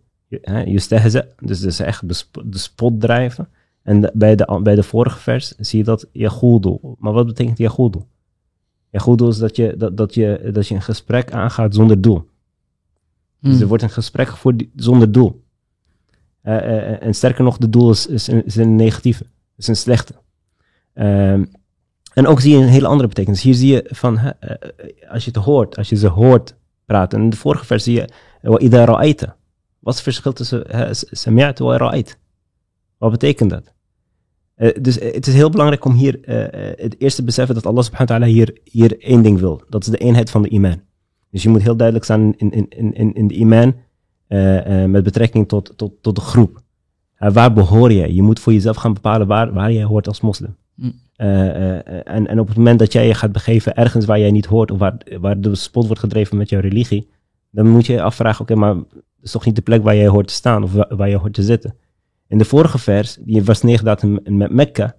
justehze, 0.66 1.28
dus 1.38 1.60
dat 1.60 1.70
is 1.70 1.80
echt 1.80 2.08
de, 2.08 2.14
sp- 2.14 2.42
de 2.44 2.58
spot 2.58 3.00
drijven. 3.00 3.48
En 3.82 4.10
bij, 4.14 4.36
de, 4.36 4.60
bij 4.62 4.74
de 4.74 4.82
vorige 4.82 5.18
vers 5.18 5.48
zie 5.56 5.78
je 5.78 5.84
dat 5.84 6.06
yahudu. 6.12 6.78
Maar 6.98 7.12
wat 7.12 7.26
betekent 7.26 7.58
yahudu? 7.58 7.98
Yahudu 8.90 9.26
is 9.28 9.38
dat 9.38 9.56
je, 9.56 9.74
dat, 9.76 9.96
dat, 9.96 10.14
je, 10.14 10.50
dat 10.52 10.68
je 10.68 10.74
een 10.74 10.82
gesprek 10.82 11.32
aangaat 11.32 11.74
zonder 11.74 12.00
doel. 12.00 12.28
Dus 13.40 13.52
Mhm. 13.52 13.62
er 13.62 13.68
wordt 13.68 13.82
een 13.82 13.90
gesprek 13.90 14.28
gevoerd 14.28 14.64
zonder 14.76 15.12
doel. 15.12 15.42
Eh, 16.40 16.56
eh, 16.56 16.92
eh, 16.92 17.02
en 17.02 17.14
sterker 17.14 17.44
nog, 17.44 17.56
de 17.58 17.68
doel 17.70 17.90
is, 17.90 18.06
is, 18.06 18.26
een, 18.26 18.44
is 18.44 18.56
een 18.56 18.76
negatieve, 18.76 19.24
is 19.56 19.66
een 19.68 19.76
slechte. 19.76 20.14
Ehm, 20.94 21.44
en 22.14 22.26
ook 22.26 22.40
zie 22.40 22.56
je 22.56 22.62
een 22.62 22.68
hele 22.68 22.86
andere 22.86 23.08
betekenis. 23.08 23.42
Hier 23.42 23.54
zie 23.54 23.72
je 23.72 23.84
van, 23.90 24.18
als 25.08 25.24
je 25.24 25.30
het 25.30 25.44
hoort, 25.44 25.76
als 25.76 25.88
je 25.88 25.96
ze 25.96 26.08
hoort 26.08 26.54
praten. 26.84 27.20
In 27.22 27.30
de 27.30 27.36
vorige 27.36 27.64
vers 27.64 27.84
zie 27.84 27.94
je. 27.94 28.08
Wat 29.88 29.96
is 29.98 30.04
het 30.04 30.14
verschil 30.14 30.32
tussen 30.32 30.64
sami'at 31.10 31.58
wa 31.58 31.76
ra'ait? 31.76 32.18
Wat 32.98 33.10
betekent 33.10 33.50
dat? 33.50 33.72
Eh, 34.54 34.82
dus 34.82 34.98
eh, 34.98 35.14
het 35.14 35.26
is 35.26 35.34
heel 35.34 35.50
belangrijk 35.50 35.84
om 35.84 35.92
hier 35.92 36.24
eh, 36.24 36.84
het 36.84 37.00
eerst 37.00 37.16
te 37.16 37.24
beseffen 37.24 37.54
dat 37.54 37.66
Allah 37.66 37.82
subhanahu 37.82 38.12
wa 38.12 38.18
ta'ala 38.18 38.32
hier, 38.32 38.58
hier 38.64 39.00
één 39.00 39.22
ding 39.22 39.38
wil. 39.38 39.62
Dat 39.68 39.82
is 39.82 39.90
de 39.90 39.96
eenheid 39.96 40.30
van 40.30 40.42
de 40.42 40.48
iman. 40.48 40.80
Dus 41.30 41.42
je 41.42 41.48
moet 41.48 41.62
heel 41.62 41.76
duidelijk 41.76 42.04
staan 42.04 42.34
in, 42.36 42.50
in, 42.50 42.68
in, 42.68 42.94
in, 42.94 43.14
in 43.14 43.28
de 43.28 43.34
iman 43.34 43.74
met 44.90 45.02
betrekking 45.02 45.48
tot, 45.48 45.72
tot, 45.76 45.92
tot 46.02 46.14
de 46.14 46.20
groep. 46.20 46.62
Waar 47.18 47.52
behoor 47.52 47.92
je? 47.92 48.14
Je 48.14 48.22
moet 48.22 48.40
voor 48.40 48.52
jezelf 48.52 48.76
gaan 48.76 48.94
bepalen 48.94 49.26
waar, 49.26 49.52
waar 49.52 49.72
jij 49.72 49.84
hoort 49.84 50.08
als 50.08 50.20
moslim. 50.20 50.56
Mm. 50.74 50.92
Eh, 51.16 52.08
en, 52.08 52.26
en 52.26 52.40
op 52.40 52.48
het 52.48 52.56
moment 52.56 52.78
dat 52.78 52.92
jij 52.92 53.06
je 53.06 53.14
gaat 53.14 53.32
begeven 53.32 53.74
ergens 53.74 54.04
waar 54.04 54.18
jij 54.18 54.30
niet 54.30 54.46
hoort, 54.46 54.70
of 54.70 54.78
waar, 54.78 54.96
waar 55.20 55.40
de 55.40 55.54
spot 55.54 55.86
wordt 55.86 56.00
gedreven 56.00 56.36
met 56.36 56.48
jouw 56.48 56.60
religie, 56.60 57.08
dan 57.50 57.68
moet 57.68 57.86
je 57.86 57.92
je 57.92 58.02
afvragen, 58.02 58.40
oké, 58.40 58.54
maar 58.54 58.76
Dat 59.18 59.26
is 59.26 59.30
toch 59.32 59.44
niet 59.44 59.56
de 59.56 59.62
plek 59.62 59.82
waar 59.82 59.96
jij 59.96 60.06
hoort 60.06 60.26
te 60.28 60.34
staan 60.34 60.62
of 60.62 60.72
wa- 60.72 60.88
waar 60.96 61.08
je 61.08 61.16
hoort 61.16 61.34
te 61.34 61.42
zitten. 61.42 61.74
In 62.28 62.38
de 62.38 62.44
vorige 62.44 62.78
vers, 62.78 63.18
die 63.20 63.42
was 63.44 63.62
neergedaald 63.62 64.02
in 64.02 64.36
met 64.36 64.50
Mekka, 64.52 64.96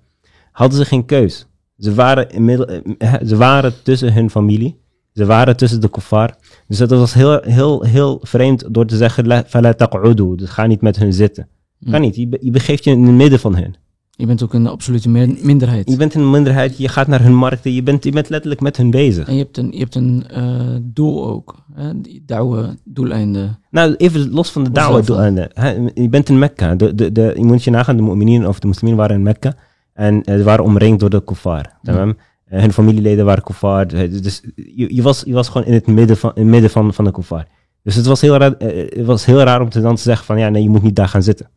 hadden 0.52 0.78
ze 0.78 0.86
geen 0.86 1.06
keus. 1.06 1.48
Ze 1.78 1.94
waren, 1.94 2.30
inmiddel, 2.30 2.66
eh, 2.98 3.14
ze 3.26 3.36
waren 3.38 3.74
tussen 3.84 4.14
hun 4.14 4.30
familie. 4.30 4.80
Ze 5.14 5.26
waren 5.26 5.58
tussen 5.58 5.82
de 5.82 5.90
kuffar. 5.90 6.36
Dus 6.68 6.78
dat 6.78 6.90
was 6.90 7.14
heel, 7.14 7.42
heel, 7.42 7.82
heel 7.84 8.20
vreemd 8.22 8.74
door 8.74 8.86
te 8.86 8.98
zeggen. 8.98 9.24
Dus 9.24 10.50
ga 10.50 10.66
niet 10.66 10.82
met 10.82 10.96
hun 10.98 11.14
zitten. 11.14 11.48
Kan 11.92 12.02
niet. 12.02 12.16
Je, 12.16 12.28
be- 12.28 12.38
je 12.42 12.52
begeeft 12.52 12.84
je 12.84 12.92
in 12.92 13.04
het 13.04 13.16
midden 13.16 13.40
van 13.40 13.56
hun. 13.56 13.76
Je 14.20 14.26
bent 14.26 14.44
ook 14.44 14.54
een 14.54 14.68
absolute 14.68 15.10
minderheid. 15.10 15.90
Je 15.90 15.98
bent 15.98 16.14
in 16.14 16.22
een 16.22 16.30
minderheid, 16.30 16.78
je 16.78 16.88
gaat 16.88 17.08
naar 17.08 17.22
hun 17.22 17.36
markten, 17.36 17.74
je 17.74 17.84
bent, 17.84 18.04
je 18.04 18.12
bent 18.12 18.30
letterlijk 18.30 18.62
met 18.62 18.78
hun 18.78 18.92
bezig. 18.92 19.28
En 19.28 19.34
je 19.34 19.40
hebt 19.44 19.58
een, 19.58 19.72
je 19.72 19.78
hebt 19.78 19.96
een 19.96 20.28
eh, 20.28 20.76
doel 20.82 21.28
ook. 21.28 21.56
Hè? 21.74 22.02
Die 22.02 22.24
douwe 22.26 22.78
doeleinden. 22.84 23.60
Nou, 23.72 23.96
even 23.96 24.30
los 24.32 24.52
van 24.52 24.64
de 24.64 24.72
daarvan. 24.72 25.02
doeleinden. 25.02 25.50
Hè, 25.54 25.70
Je 25.94 26.10
bent 26.10 26.30
in 26.30 26.40
Mekka. 26.40 26.76
De, 26.76 26.96
de, 26.96 27.12
de, 27.12 27.34
je 27.38 27.44
moet 27.44 27.64
je 27.64 27.72
nagaan, 27.72 27.96
de 27.98 28.02
mu'minin 28.02 28.48
of 28.48 28.60
de 28.60 28.68
moslimen 28.68 28.98
waren 28.98 29.16
in 29.16 29.24
Mekka. 29.24 29.54
En 29.94 30.24
eh, 30.24 30.38
ze 30.38 30.44
waren 30.44 30.64
omringd 30.64 31.00
door 31.00 31.10
de 31.10 31.24
kuffar. 31.24 31.80
tamam? 31.84 32.18
Eh, 32.46 32.60
hun 32.62 32.74
familieleden 32.74 33.26
waren 33.26 33.44
kuffar. 33.44 33.88
Dus 33.88 34.42
je, 34.56 34.96
je, 34.96 35.02
was, 35.02 35.24
je 35.26 35.34
was 35.34 35.50
gewoon 35.50 35.68
in 35.68 35.74
het 35.74 35.88
midden 35.88 36.18
van, 36.18 36.32
in 36.36 36.42
het 36.42 36.52
midden 36.52 36.70
van, 36.70 36.94
van 36.94 37.06
de 37.06 37.12
kuffar. 37.12 37.46
Dus 37.84 37.96
het 37.96 38.06
was, 38.06 38.22
heel 38.22 38.38
raar, 38.38 38.56
het 38.58 39.06
was 39.06 39.26
heel 39.26 39.40
raar 39.42 39.62
om 39.62 39.70
te 39.70 39.82
dan 39.82 39.96
te 39.96 40.02
zeggen 40.02 40.26
van 40.26 40.40
ja, 40.40 40.50
nee, 40.50 40.64
je 40.64 40.70
moet 40.70 40.84
niet 40.84 40.96
daar 40.96 41.08
gaan 41.08 41.24
zitten. 41.24 41.50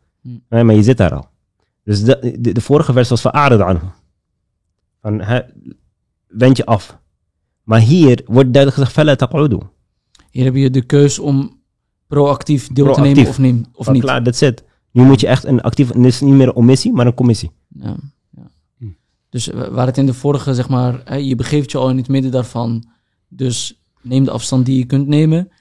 Nee, 0.49 0.63
maar 0.63 0.75
je 0.75 0.83
zit 0.83 0.97
daar 0.97 1.13
al. 1.13 1.31
Dus 1.83 2.03
de, 2.03 2.37
de, 2.39 2.51
de 2.51 2.61
vorige 2.61 2.93
vers 2.93 3.09
was 3.09 3.21
van 3.21 3.33
aarde 3.33 3.65
aan. 3.65 3.93
Van, 5.01 5.23
wend 6.27 6.57
je 6.57 6.65
af. 6.65 7.01
Maar 7.63 7.79
hier 7.79 8.21
wordt 8.25 8.53
duidelijk 8.53 8.73
gezegd, 8.73 8.91
fala 8.91 9.15
taq'udu. 9.15 9.59
Hier 10.29 10.43
heb 10.43 10.55
je 10.55 10.69
de 10.69 10.81
keus 10.81 11.19
om 11.19 11.61
proactief 12.07 12.67
deel 12.67 12.93
te 12.93 13.01
nemen 13.01 13.27
of, 13.27 13.37
neem, 13.37 13.65
of 13.73 13.85
Van, 13.85 13.93
niet. 13.93 14.03
Klaar, 14.03 14.23
that's 14.23 14.41
it. 14.41 14.63
Nu 14.91 15.03
moet 15.03 15.19
je 15.19 15.27
echt 15.27 15.43
een 15.43 15.61
actief, 15.61 15.87
het 15.87 16.05
is 16.05 16.21
niet 16.21 16.33
meer 16.33 16.47
een 16.47 16.55
omissie, 16.55 16.93
maar 16.93 17.05
een 17.05 17.13
commissie. 17.13 17.51
Ja, 17.67 17.95
ja. 18.29 18.49
Hm. 18.77 18.85
Dus 19.29 19.47
waar 19.47 19.85
het 19.85 19.97
in 19.97 20.05
de 20.05 20.13
vorige, 20.13 20.53
zeg 20.53 20.69
maar, 20.69 21.19
je 21.19 21.35
begeeft 21.35 21.71
je 21.71 21.77
al 21.77 21.89
in 21.89 21.97
het 21.97 22.07
midden 22.07 22.31
daarvan. 22.31 22.89
Dus 23.27 23.83
neem 24.01 24.23
de 24.23 24.31
afstand 24.31 24.65
die 24.65 24.77
je 24.77 24.85
kunt 24.85 25.07
nemen. 25.07 25.51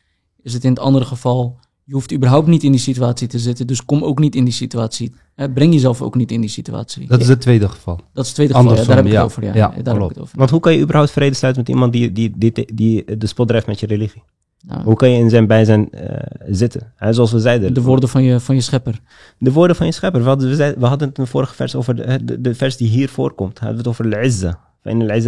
Is 0.42 0.52
het 0.52 0.64
in 0.64 0.70
het 0.70 0.78
andere 0.78 1.04
geval, 1.04 1.58
je 1.84 1.92
hoeft 1.92 2.12
überhaupt 2.12 2.46
niet 2.46 2.62
in 2.62 2.70
die 2.70 2.80
situatie 2.80 3.28
te 3.28 3.38
zitten. 3.38 3.66
Dus 3.66 3.84
kom 3.84 4.04
ook 4.04 4.18
niet 4.18 4.34
in 4.34 4.44
die 4.44 4.52
situatie. 4.52 5.14
Breng 5.54 5.72
jezelf 5.72 6.02
ook 6.02 6.14
niet 6.14 6.30
in 6.30 6.40
die 6.40 6.50
situatie. 6.50 7.06
Dat 7.06 7.20
is 7.20 7.28
het 7.28 7.40
tweede 7.40 7.68
geval. 7.68 7.96
Dat 8.12 8.22
is 8.24 8.26
het 8.26 8.34
tweede 8.34 8.54
geval, 8.54 8.76
ja, 8.76 8.84
daar 8.84 8.96
heb 8.96 9.04
ik 9.06 9.12
ja. 9.12 9.16
het 9.22 9.30
over. 9.30 9.44
Ja, 9.44 9.52
daar 9.52 9.94
heb 9.94 10.02
ik 10.02 10.08
het 10.08 10.20
over. 10.20 10.38
Want 10.38 10.50
hoe 10.50 10.60
kan 10.60 10.72
je 10.72 10.80
überhaupt 10.80 11.10
vrede 11.10 11.34
sluiten 11.34 11.62
met 11.62 11.72
iemand 11.72 11.92
die, 11.92 12.12
die, 12.12 12.32
die, 12.36 12.74
die 12.74 13.16
de 13.18 13.26
spot 13.26 13.48
drijft 13.48 13.66
met 13.66 13.80
je 13.80 13.86
religie? 13.86 14.22
Ja. 14.68 14.82
Hoe 14.82 14.96
kan 14.96 15.10
je 15.10 15.18
in 15.18 15.30
zijn 15.30 15.46
bijzijn 15.46 15.90
eh, 15.90 16.16
zitten? 16.48 16.92
Hè, 16.96 17.12
zoals 17.12 17.32
we 17.32 17.38
zeiden. 17.38 17.74
De 17.74 17.82
woorden 17.82 18.08
van 18.08 18.22
je, 18.22 18.40
van 18.40 18.54
je 18.54 18.60
schepper. 18.60 19.00
De 19.38 19.52
woorden 19.52 19.76
van 19.76 19.86
je 19.86 19.92
schepper. 19.92 20.22
We 20.22 20.28
hadden, 20.28 20.48
we, 20.48 20.54
zeiden- 20.54 20.80
we 20.80 20.86
hadden 20.86 21.08
het 21.08 21.18
in 21.18 21.24
de 21.24 21.30
vorige 21.30 21.54
vers 21.54 21.74
over 21.74 21.96
de, 21.96 22.24
de, 22.24 22.40
de 22.40 22.54
vers 22.54 22.76
die 22.76 22.88
hier 22.88 23.08
voorkomt. 23.08 23.58
Hadden 23.58 23.82
we 23.82 23.88
het 23.88 24.00
over 24.00 24.16
al-izza. 24.16 24.58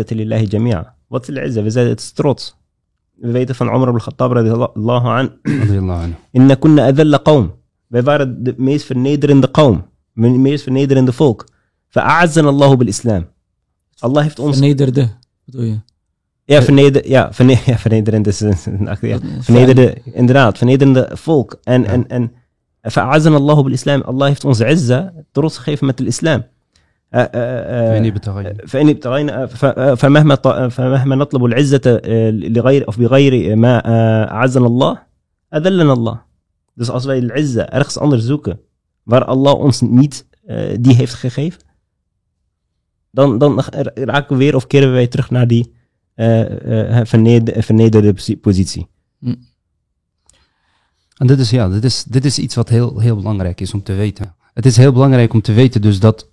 Lillahi 0.08 0.46
jami'a. 0.46 0.94
Wat 1.06 1.28
is 1.28 1.36
al-izza? 1.36 1.62
We 1.62 1.70
zeiden 1.70 1.92
het 1.92 2.02
is 2.02 2.12
trots. 2.12 2.56
We 3.14 3.30
weten 3.30 3.54
van 3.54 3.66
Umar 3.74 3.88
ibn 3.88 3.98
Khattab 3.98 4.32
radiyallahu 4.32 5.06
an. 5.06 5.32
Radiyallahu 5.42 6.02
anhu. 6.02 6.14
Inna 6.38 6.54
kunna 6.54 6.84
adalla 6.86 7.18
qawm. 7.18 7.52
Wij 7.86 8.02
waren 8.02 8.42
de 8.42 8.54
meest 8.56 8.84
vernederende 8.84 9.50
qawm 9.50 9.84
De 10.13 10.29
meest 10.29 10.63
vernederende 10.63 11.13
volk. 11.13 11.45
Fa'a'azzana 11.87 12.47
Allahu 12.47 12.75
bil 12.77 12.87
islam. 12.87 13.27
Allah 13.99 14.23
heeft 14.23 14.39
ons... 14.39 14.57
Vernederde, 14.57 15.07
bedoel 15.45 15.63
je? 15.63 15.79
Ja, 16.45 16.61
verneder, 16.61 17.07
ja, 17.09 17.33
verne, 17.33 17.57
ja 17.65 17.77
vernederend 17.77 18.27
is 18.27 18.39
een, 18.39 18.55
een 18.65 18.87
acte, 18.87 19.07
ja. 19.07 19.13
Dat 19.17 19.23
is 19.39 19.45
Vernederde, 19.45 19.97
inderdaad, 20.13 20.57
vernederende 20.57 21.09
volk. 21.13 21.59
En, 21.63 21.81
Ja. 21.81 21.87
en, 21.87 22.07
en 22.07 22.31
fa'a'azzana 22.81 23.35
Allahu 23.35 23.63
bil 23.63 23.71
islam. 23.71 24.01
Allah 24.01 24.27
heeft 24.27 24.45
ons 24.45 24.59
izza 24.59 25.13
trots 25.31 25.57
gegeven 25.57 25.85
met 25.85 25.97
de 25.97 26.05
islam. 26.05 26.43
Eh, 27.09 27.21
eh, 27.21 27.81
eh, 27.81 27.89
فإني 27.93 28.11
بتغير. 28.11 28.61
فإن 28.65 28.89
ابتغينا 28.89 29.45
ف- 29.45 29.65
فمهما 29.99 30.35
ط- 30.35 30.71
فمهما 30.71 31.15
نطلب 31.15 31.45
العزة 31.45 31.81
آه، 31.85 32.29
لغير 32.31 32.83
of 32.91 32.97
بغير 32.99 33.55
ما 33.55 33.81
آه، 33.85 34.31
أعزنا 34.31 34.65
الله 34.67 34.99
أذلنا 35.53 35.93
الله. 35.93 36.21
Dus 36.75 36.89
als 36.89 37.05
wij 37.05 37.19
de 37.19 37.33
izza 37.33 37.69
ergens 37.69 37.97
anders 37.97 38.23
zoeken 38.25 38.59
waar 39.04 39.24
Allah 39.24 39.54
ons 39.54 39.80
niet 39.80 40.26
eh, 40.44 40.76
die 40.80 40.94
heeft 40.94 41.14
gegeven, 41.14 41.60
dan, 43.10 43.38
dan 43.38 43.60
raken 43.94 44.36
we 44.36 44.44
weer 44.44 44.54
of 44.54 44.66
keren 44.66 44.88
we 44.88 44.94
weer 44.94 45.10
terug 45.10 45.30
naar 45.30 45.46
die 45.46 45.72
eh, 46.14 46.98
eh, 46.98 47.06
verneder- 47.06 47.62
vernederde 47.62 48.12
posi- 48.12 48.38
positie. 48.38 48.86
En 51.14 51.26
dit 51.26 51.38
is, 51.38 51.50
ja, 51.50 51.68
dit 51.68 51.84
is, 51.84 52.04
dit 52.04 52.24
is 52.24 52.38
iets 52.38 52.54
wat 52.54 52.68
heel, 52.68 52.98
heel 52.98 53.16
belangrijk 53.16 53.60
is 53.60 53.74
om 53.74 53.82
te 53.82 53.92
weten. 53.94 54.34
Het 54.52 54.66
is 54.66 54.76
heel 54.76 54.92
belangrijk 54.92 55.32
om 55.32 55.40
te 55.40 55.52
weten 55.52 55.82
dus 55.82 56.00
dat 56.00 56.30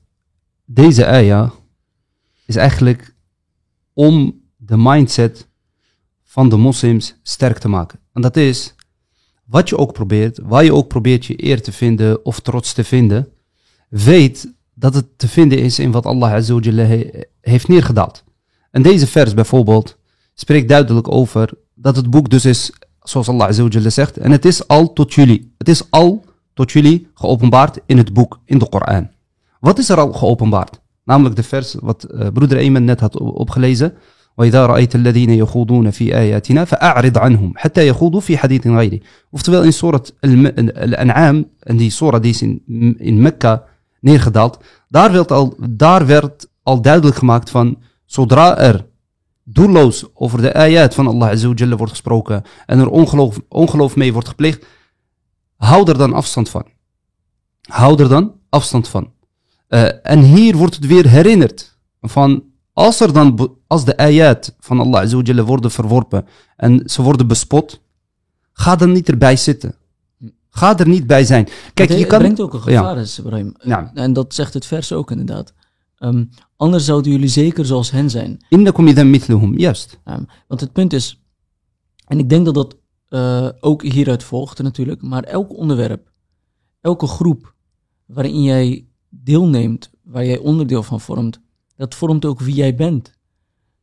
deze 0.65 1.05
ayah 1.05 1.51
is 2.45 2.55
eigenlijk 2.55 3.15
om 3.93 4.41
de 4.57 4.77
mindset 4.77 5.47
van 6.23 6.49
de 6.49 6.57
moslims 6.57 7.15
sterk 7.23 7.57
te 7.57 7.67
maken. 7.67 7.99
En 8.13 8.21
dat 8.21 8.37
is, 8.37 8.75
wat 9.51 9.69
je 9.69 9.77
ook 9.77 9.93
probeert, 9.93 10.39
waar 10.43 10.63
je 10.63 10.73
ook 10.73 10.87
probeert 10.87 11.25
je 11.25 11.43
eer 11.43 11.61
te 11.61 11.71
vinden 11.71 12.25
of 12.25 12.39
trots 12.39 12.73
te 12.73 12.83
vinden, 12.83 13.27
weet 13.89 14.53
dat 14.73 14.93
het 14.93 15.05
te 15.17 15.27
vinden 15.27 15.57
is 15.57 15.79
in 15.79 15.91
wat 15.91 16.05
Allah 16.05 16.31
heeft 17.41 17.67
neergedaald. 17.67 18.23
En 18.71 18.81
deze 18.81 19.07
vers 19.07 19.33
bijvoorbeeld 19.33 19.97
spreekt 20.33 20.69
duidelijk 20.69 21.11
over 21.11 21.49
dat 21.73 21.95
het 21.95 22.09
boek 22.09 22.29
dus 22.29 22.45
is, 22.45 22.71
zoals 23.03 23.29
Allah 23.29 23.69
zegt, 23.89 24.17
en 24.17 24.31
het 24.31 24.45
is 24.45 24.67
al 24.67 24.93
tot 24.93 25.13
jullie. 25.13 25.53
Het 25.57 25.67
is 25.67 25.83
al 25.89 26.25
tot 26.53 26.71
jullie 26.71 27.07
geopenbaard 27.13 27.79
in 27.85 27.97
het 27.97 28.13
boek, 28.13 28.39
in 28.45 28.57
de 28.57 28.69
Koran. 28.69 29.09
Wat 29.59 29.79
is 29.79 29.89
er 29.89 29.99
al 29.99 30.13
geopenbaard? 30.13 30.79
Namelijk 31.03 31.35
de 31.35 31.43
vers 31.43 31.75
wat 31.79 32.03
eh, 32.03 32.27
broeder 32.33 32.57
Ayman 32.57 32.83
net 32.83 32.99
had 32.99 33.19
opgelezen. 33.19 33.93
وإذا 34.38 34.66
رأيت 34.66 34.94
الذين 34.94 35.30
يخوضون 35.30 35.90
في 35.90 36.16
آياتنا 36.16 36.64
فأعرض 36.64 37.18
عنهم 37.18 37.52
حتى 37.56 37.88
يخوضوا 37.88 38.20
في 38.20 38.38
حديث 38.38 38.66
غيره. 38.66 39.00
Oftewel 39.30 39.64
in 39.64 39.72
Surat 39.72 40.14
Al- 40.20 40.72
Al-An'am, 40.76 41.46
en 41.60 41.76
die 41.76 41.90
surah 41.90 42.20
die 42.20 42.30
is 42.30 42.42
in, 42.42 42.62
in 42.98 43.20
Mekka 43.20 43.64
neergedaald, 44.00 44.58
daar 44.88 45.12
werd, 45.12 45.32
al, 45.32 45.54
daar 45.70 46.06
werd 46.06 46.48
al 46.62 46.80
duidelijk 46.80 47.16
gemaakt 47.16 47.50
van, 47.50 47.78
zodra 48.04 48.58
er 48.58 48.86
doelloos 49.44 50.04
over 50.14 50.40
de 50.42 50.54
ayat 50.54 50.94
van 50.94 51.06
Allah 51.06 51.28
Azza 51.28 51.48
wa 51.48 51.54
Jalla 51.54 51.76
wordt 51.76 51.92
gesproken 51.92 52.42
en 52.66 52.78
er 52.78 52.88
ongeloof, 52.88 53.40
ongeloof 53.48 53.96
mee 53.96 54.12
wordt 54.12 54.28
gepleegd, 54.28 54.66
hou 55.56 55.88
er 55.90 55.98
dan 55.98 56.12
afstand 56.12 56.48
van. 56.48 56.64
Hou 57.62 58.02
er 58.02 58.08
dan 58.08 58.34
afstand 58.48 58.88
van. 58.88 59.12
Eh, 59.68 59.88
en 60.02 60.20
hier 60.20 60.56
wordt 60.56 60.74
het 60.74 60.86
weer 60.86 61.08
herinnerd 61.08 61.78
van 62.00 62.42
als 62.81 62.99
er 62.99 63.13
dan 63.13 63.55
als 63.67 63.85
de 63.85 63.97
ayat 63.97 64.55
van 64.59 64.79
Allah 64.79 65.01
Azza 65.01 65.15
wa 65.15 65.21
Jalla 65.21 65.43
worden 65.43 65.71
verworpen 65.71 66.25
en 66.55 66.81
ze 66.85 67.01
worden 67.01 67.27
bespot, 67.27 67.81
ga 68.53 68.75
dan 68.75 68.91
niet 68.91 69.09
erbij 69.09 69.35
zitten. 69.35 69.75
Ga 70.49 70.77
er 70.77 70.87
niet 70.87 71.07
bij 71.07 71.23
zijn. 71.23 71.47
Kijk, 71.73 71.89
het 71.89 71.99
je 71.99 72.05
kan. 72.05 72.19
brengt 72.19 72.41
ook 72.41 72.53
een 72.53 72.61
gevaar, 72.61 73.07
Ibrahim. 73.19 73.53
Ja. 73.57 73.91
En 73.93 74.13
dat 74.13 74.33
zegt 74.33 74.53
het 74.53 74.65
vers 74.65 74.91
ook 74.91 75.11
inderdaad. 75.11 75.53
Ehm, 75.97 76.25
anders 76.55 76.85
zouden 76.85 77.11
jullie 77.11 77.27
zeker 77.27 77.65
zoals 77.65 77.91
hen 77.91 78.09
zijn. 78.09 78.45
Innakum 78.49 78.87
idhan 78.87 79.09
mithluhum. 79.09 79.57
Juist. 79.57 79.99
Ehm, 80.03 80.23
want 80.47 80.61
het 80.61 80.71
punt 80.71 80.93
is, 80.93 81.21
en 82.05 82.19
ik 82.19 82.29
denk 82.29 82.45
dat 82.45 82.53
dat 82.53 82.79
eh, 83.07 83.49
ook 83.59 83.83
hieruit 83.83 84.23
volgt 84.23 84.61
natuurlijk, 84.61 85.01
maar 85.01 85.23
elk 85.23 85.57
onderwerp, 85.57 86.11
elke 86.81 87.07
groep 87.07 87.53
waarin 88.05 88.43
jij 88.43 88.85
deelneemt, 89.09 89.89
waar 90.03 90.25
jij 90.25 90.37
onderdeel 90.37 90.83
van 90.83 91.01
vormt, 91.01 91.39
dat 91.81 91.95
vormt 91.95 92.25
ook 92.25 92.39
wie 92.39 92.55
jij 92.55 92.75
bent. 92.75 93.13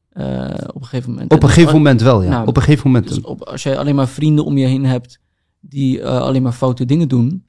Eh, 0.08 0.50
op 0.66 0.80
een 0.80 0.86
gegeven 0.86 1.10
moment. 1.10 1.32
Op 1.32 1.42
een 1.42 1.48
En 1.48 1.54
gegeven 1.54 1.76
moment 1.76 2.00
wel, 2.00 2.22
ja. 2.22 2.28
Nou, 2.28 2.46
Op 2.46 2.56
een 2.56 2.62
gegeven 2.62 2.86
moment. 2.86 3.08
Dus 3.08 3.20
op, 3.20 3.42
als 3.42 3.62
jij 3.62 3.78
alleen 3.78 3.94
maar 3.94 4.08
vrienden 4.08 4.44
om 4.44 4.58
je 4.58 4.66
heen 4.66 4.84
hebt 4.84 5.20
die 5.60 6.00
eh, 6.00 6.20
alleen 6.20 6.42
maar 6.42 6.52
foute 6.52 6.84
dingen 6.84 7.08
doen, 7.08 7.44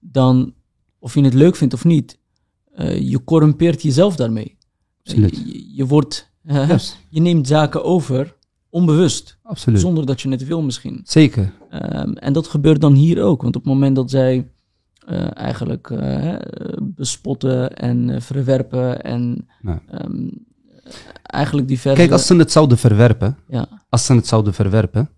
dan, 0.00 0.54
of 0.98 1.14
je 1.14 1.22
het 1.22 1.34
leuk 1.34 1.56
vindt 1.56 1.74
of 1.74 1.84
niet, 1.84 2.18
eh, 2.72 3.00
je 3.10 3.24
corrumpeert 3.24 3.82
jezelf 3.82 4.16
daarmee. 4.16 4.56
Absoluut. 5.04 5.36
Je, 5.36 5.74
je 5.74 5.86
wordt, 5.86 6.30
je 7.16 7.20
neemt 7.20 7.46
zaken 7.46 7.84
over, 7.84 8.36
onbewust, 8.70 9.38
Absoluut. 9.42 9.80
zonder 9.80 10.06
dat 10.06 10.20
je 10.20 10.28
het 10.28 10.46
wil 10.46 10.62
misschien. 10.62 11.00
Zeker. 11.04 11.52
Ehm, 11.70 12.12
en 12.12 12.32
dat 12.32 12.46
gebeurt 12.46 12.80
dan 12.80 12.94
hier 12.94 13.22
ook, 13.22 13.42
want 13.42 13.56
op 13.56 13.64
het 13.64 13.72
moment 13.72 13.96
dat 13.96 14.10
zij 14.10 14.50
eh, 15.06 15.26
eigenlijk 15.36 15.90
eh, 15.90 16.34
bespotten 16.82 17.76
en 17.76 18.10
eh, 18.10 18.20
verwerpen 18.20 19.02
en 19.02 19.46
Ja. 19.62 19.80
ehm, 19.90 20.28
eigenlijk 21.22 21.68
diverse... 21.68 21.98
Kijk, 22.00 22.10
als 22.12 22.26
ze 22.26 22.36
het 22.36 22.52
zouden 22.52 22.78
verwerpen, 22.78 23.36
ja, 23.48 23.68
als 23.88 24.06
ze 24.06 24.12
het 24.14 24.26
zouden 24.26 24.54
verwerpen, 24.54 25.10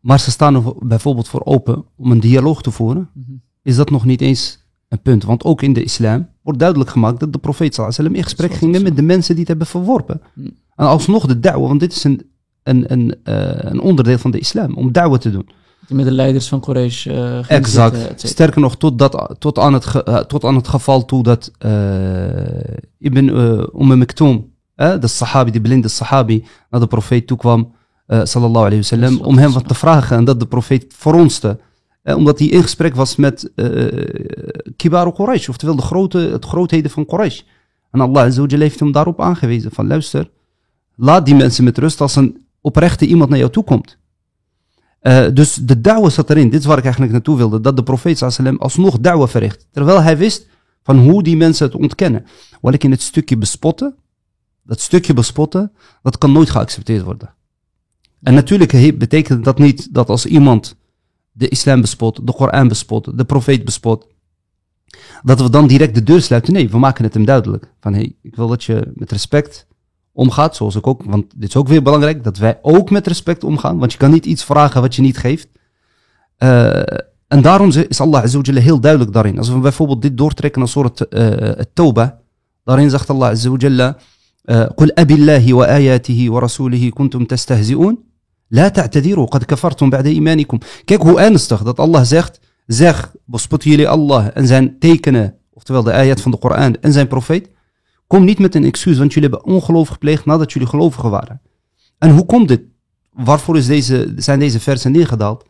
maar 0.00 0.20
ze 0.20 0.30
staan 0.30 0.54
er 0.54 0.62
bijvoorbeeld 0.78 1.28
voor 1.28 1.44
open 1.44 1.84
om 1.96 2.10
een 2.10 2.20
dialoog 2.20 2.62
te 2.62 2.70
voeren, 2.70 3.10
Mhm. 3.14 3.32
is 3.62 3.76
dat 3.76 3.90
nog 3.90 4.04
niet 4.04 4.20
eens 4.20 4.64
een 4.88 5.02
punt. 5.02 5.24
Want 5.24 5.44
ook 5.44 5.62
in 5.62 5.72
de 5.72 5.82
islam 5.82 6.28
wordt 6.42 6.58
duidelijk 6.58 6.90
gemaakt 6.90 7.20
dat 7.20 7.32
de 7.32 7.38
profeet 7.38 7.78
in 7.78 8.22
gesprek 8.22 8.52
ging 8.52 8.82
met 8.82 8.96
de 8.96 9.02
mensen 9.02 9.30
die 9.30 9.40
het 9.40 9.48
hebben 9.48 9.66
verworpen. 9.66 10.20
Mhm. 10.34 10.48
En 10.76 10.86
alsnog 10.86 11.26
de 11.26 11.40
da'wa, 11.40 11.66
want 11.66 11.80
dit 11.80 11.92
is 11.92 12.04
een, 12.04 12.30
een, 12.62 12.92
een, 12.92 13.16
een 13.70 13.80
onderdeel 13.80 14.18
van 14.18 14.30
de 14.30 14.38
islam, 14.38 14.74
om 14.74 14.92
da'wa 14.92 15.16
te 15.18 15.30
doen. 15.30 15.48
Met 15.94 16.04
de 16.04 16.10
leiders 16.12 16.48
van 16.48 16.60
Quraysh 16.60 17.02
ging 17.02 17.46
Exact. 17.46 17.96
zitten. 17.96 18.28
Sterker 18.28 18.60
nog, 18.60 18.76
tot, 18.76 18.98
dat, 18.98 19.36
tot, 19.38 19.58
aan 19.58 19.72
het 19.72 19.84
ge- 19.86 20.02
eh, 20.04 20.18
tot 20.18 20.44
aan 20.44 20.54
het 20.54 20.68
geval 20.68 21.04
toe 21.04 21.22
dat 21.22 21.50
eh 21.58 22.74
Ibn 22.98 23.24
uh, 23.28 23.66
Umm 23.80 23.98
Maktoum, 23.98 24.52
de 24.74 25.06
sahabi, 25.06 25.50
die 25.50 25.60
blinde 25.60 25.88
sahabi, 25.88 26.44
naar 26.70 26.80
de 26.80 26.86
profeet 26.86 27.26
toe 27.26 27.36
kwam, 27.36 27.72
sallallahu 28.06 28.56
alayhi 28.66 28.76
wasallam, 28.76 29.18
om 29.20 29.38
hem 29.38 29.52
wat 29.52 29.68
te 29.68 29.74
vragen. 29.74 30.16
En 30.16 30.24
dat 30.24 30.40
de 30.40 30.46
profeet 30.46 30.84
veronste. 30.96 31.58
Omdat 32.04 32.38
hij 32.38 32.48
in 32.48 32.62
gesprek 32.62 32.94
was 32.94 33.16
met 33.16 33.50
Kibaru 34.76 35.12
Quraysh, 35.12 35.48
oftewel 35.48 35.76
de 35.76 35.82
grote, 35.82 36.18
het 36.18 36.44
grootheden 36.44 36.90
van 36.90 37.06
Quraysh. 37.06 37.40
En 37.90 38.00
Allah 38.00 38.24
Azza 38.24 38.40
wa 38.40 38.46
Jalla 38.46 38.62
heeft 38.62 38.80
hem 38.80 38.92
daarop 38.92 39.20
aangewezen 39.20 39.70
van 39.72 39.86
luister, 39.86 40.30
laat 40.96 41.26
die 41.26 41.34
mensen 41.34 41.64
met 41.64 41.78
rust 41.78 42.00
als 42.00 42.16
een 42.16 42.44
oprechte 42.60 43.06
iemand 43.06 43.30
naar 43.30 43.38
jou 43.38 43.50
toe 43.50 43.64
komt. 43.64 43.98
Eh, 45.00 45.26
dus 45.34 45.54
de 45.54 45.80
da'wa 45.80 46.08
zat 46.08 46.30
erin. 46.30 46.50
Dit 46.50 46.60
is 46.60 46.66
waar 46.66 46.78
ik 46.78 46.82
eigenlijk 46.82 47.12
naartoe 47.12 47.36
wilde. 47.36 47.60
Dat 47.60 47.76
de 47.76 47.82
profeet 47.82 48.18
sallam 48.18 48.56
alsnog 48.58 48.98
da'wa 48.98 49.26
verricht. 49.26 49.66
Terwijl 49.70 50.02
hij 50.02 50.16
wist 50.16 50.46
van 50.82 50.98
hoe 50.98 51.22
die 51.22 51.36
mensen 51.36 51.66
het 51.66 51.74
ontkennen. 51.74 52.26
Wat 52.60 52.74
ik 52.74 52.84
in 52.84 52.90
het 52.90 53.02
stukje 53.02 53.36
bespotten, 53.36 53.94
dat 54.62 54.80
stukje 54.80 55.14
bespotten, 55.14 55.72
dat 56.02 56.18
kan 56.18 56.32
nooit 56.32 56.50
geaccepteerd 56.50 57.02
worden. 57.02 57.34
En 58.22 58.34
natuurlijk 58.34 58.98
betekent 58.98 59.44
dat 59.44 59.58
niet 59.58 59.94
dat 59.94 60.08
als 60.08 60.26
iemand 60.26 60.76
de 61.32 61.48
islam 61.48 61.80
bespot, 61.80 62.26
de 62.26 62.32
Koran 62.32 62.68
bespot, 62.68 63.18
de 63.18 63.24
profeet 63.24 63.64
bespot, 63.64 64.06
dat 65.22 65.40
we 65.40 65.50
dan 65.50 65.66
direct 65.66 65.94
de 65.94 66.02
deur 66.02 66.22
sluiten. 66.22 66.52
Nee, 66.52 66.70
we 66.70 66.78
maken 66.78 67.04
het 67.04 67.14
hem 67.14 67.24
duidelijk. 67.24 67.72
Van 67.80 67.94
hey, 67.94 68.16
ik 68.22 68.36
wil 68.36 68.48
dat 68.48 68.64
je 68.64 68.92
met 68.94 69.12
respect 69.12 69.66
omgaat, 70.19 70.55
zoals 70.55 70.75
ik 70.75 70.87
ook, 70.87 71.03
want 71.03 71.25
dit 71.35 71.49
is 71.49 71.55
ook 71.55 71.67
weer 71.67 71.81
belangrijk, 71.81 72.23
dat 72.23 72.37
wij 72.37 72.59
ook 72.61 72.89
met 72.89 73.07
respect 73.07 73.43
omgaan, 73.43 73.77
want 73.77 73.91
je 73.91 73.97
kan 73.97 74.11
niet 74.11 74.25
iets 74.25 74.43
vragen 74.43 74.81
wat 74.81 74.95
je 74.95 75.01
niet 75.01 75.17
geeft. 75.17 75.47
Eh, 76.37 76.77
en 77.27 77.41
daarom 77.41 77.71
is 77.87 77.99
Allah 77.99 78.23
Azza 78.23 78.37
wa 78.37 78.43
Jalla 78.43 78.61
heel 78.61 78.79
duidelijk 78.79 79.13
daarin. 79.13 79.37
Als 79.37 79.49
we 79.49 79.59
bijvoorbeeld 79.59 80.01
dit 80.01 80.17
doortrekken 80.17 80.59
naar 80.59 80.69
soort 80.69 81.05
uh, 81.09 81.51
Tawbah, 81.73 82.09
daarin 82.63 82.89
zegt 82.89 83.09
Allah 83.09 83.29
Azza 83.29 83.49
wa 83.49 83.57
Jalla, 83.57 83.97
قل 84.77 84.91
أبي 84.97 85.13
الله 85.13 85.53
وآياته 85.53 86.25
ورسوله 86.29 86.89
كنتم 86.89 87.25
تستهزئون 87.25 87.97
لا 88.51 88.67
تعتذروا 88.67 89.25
قد 89.25 89.43
كفرتم 89.43 89.89
بعد 89.89 90.05
إيمانكم 90.07 90.59
Kijk 90.85 91.01
hoe 91.01 91.19
ernstig 91.19 91.63
dat 91.63 91.79
Allah 91.79 92.03
zegt, 92.03 92.39
zeg, 92.67 93.11
bespotten 93.25 93.69
jullie 93.69 93.87
Allah 93.87 94.27
en 94.33 94.47
zijn 94.47 94.79
tekenen, 94.79 95.35
oftewel 95.53 95.83
de 95.83 95.91
ayat 95.91 96.21
van 96.21 96.31
de 96.31 96.37
Koran 96.37 96.75
en 96.81 96.91
zijn 96.91 97.07
profeet, 97.07 97.49
Kom 98.10 98.24
niet 98.24 98.38
met 98.38 98.54
een 98.54 98.64
excuus, 98.64 98.98
want 98.98 99.12
jullie 99.12 99.28
hebben 99.28 99.48
ongeloof 99.48 99.88
gepleegd 99.88 100.24
nadat 100.24 100.52
jullie 100.52 100.68
gelovigen 100.68 101.10
waren. 101.10 101.40
En 101.98 102.10
hoe 102.10 102.26
komt 102.26 102.48
dit? 102.48 102.62
Waarvoor 103.12 103.56
is 103.56 103.66
deze, 103.66 104.12
zijn 104.16 104.38
deze 104.38 104.60
versen 104.60 104.92
neergedaald? 104.92 105.44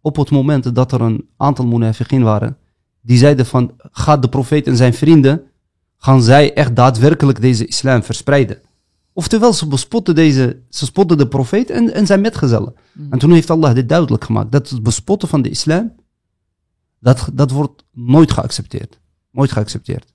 Op 0.00 0.16
het 0.16 0.30
moment 0.30 0.74
dat 0.74 0.92
er 0.92 1.00
een 1.00 1.28
aantal 1.36 1.66
munafiqin 1.66 2.22
waren, 2.22 2.56
die 3.00 3.18
zeiden 3.18 3.46
van, 3.46 3.72
gaat 3.78 4.22
de 4.22 4.28
profeet 4.28 4.66
en 4.66 4.76
zijn 4.76 4.94
vrienden, 4.94 5.42
gaan 5.96 6.22
zij 6.22 6.54
echt 6.54 6.76
daadwerkelijk 6.76 7.40
deze 7.40 7.66
islam 7.66 8.02
verspreiden? 8.02 8.60
Oftewel, 9.12 9.52
ze 9.52 9.66
bespotten, 9.66 10.14
deze, 10.14 10.62
ze 10.68 10.84
spotten 10.84 11.18
de 11.18 11.28
profeet 11.28 11.70
en, 11.70 11.94
en 11.94 12.06
zijn 12.06 12.20
metgezellen. 12.20 12.74
Mm. 12.92 13.12
En 13.12 13.18
toen 13.18 13.32
heeft 13.32 13.50
Allah 13.50 13.74
dit 13.74 13.88
duidelijk 13.88 14.24
gemaakt, 14.24 14.52
dat 14.52 14.68
het 14.68 14.82
bespotten 14.82 15.28
van 15.28 15.42
de 15.42 15.50
islam, 15.50 15.92
dat, 17.00 17.30
dat 17.32 17.50
wordt 17.50 17.84
nooit 17.92 18.32
geaccepteerd. 18.32 19.00
Nooit 19.30 19.52
geaccepteerd 19.52 20.14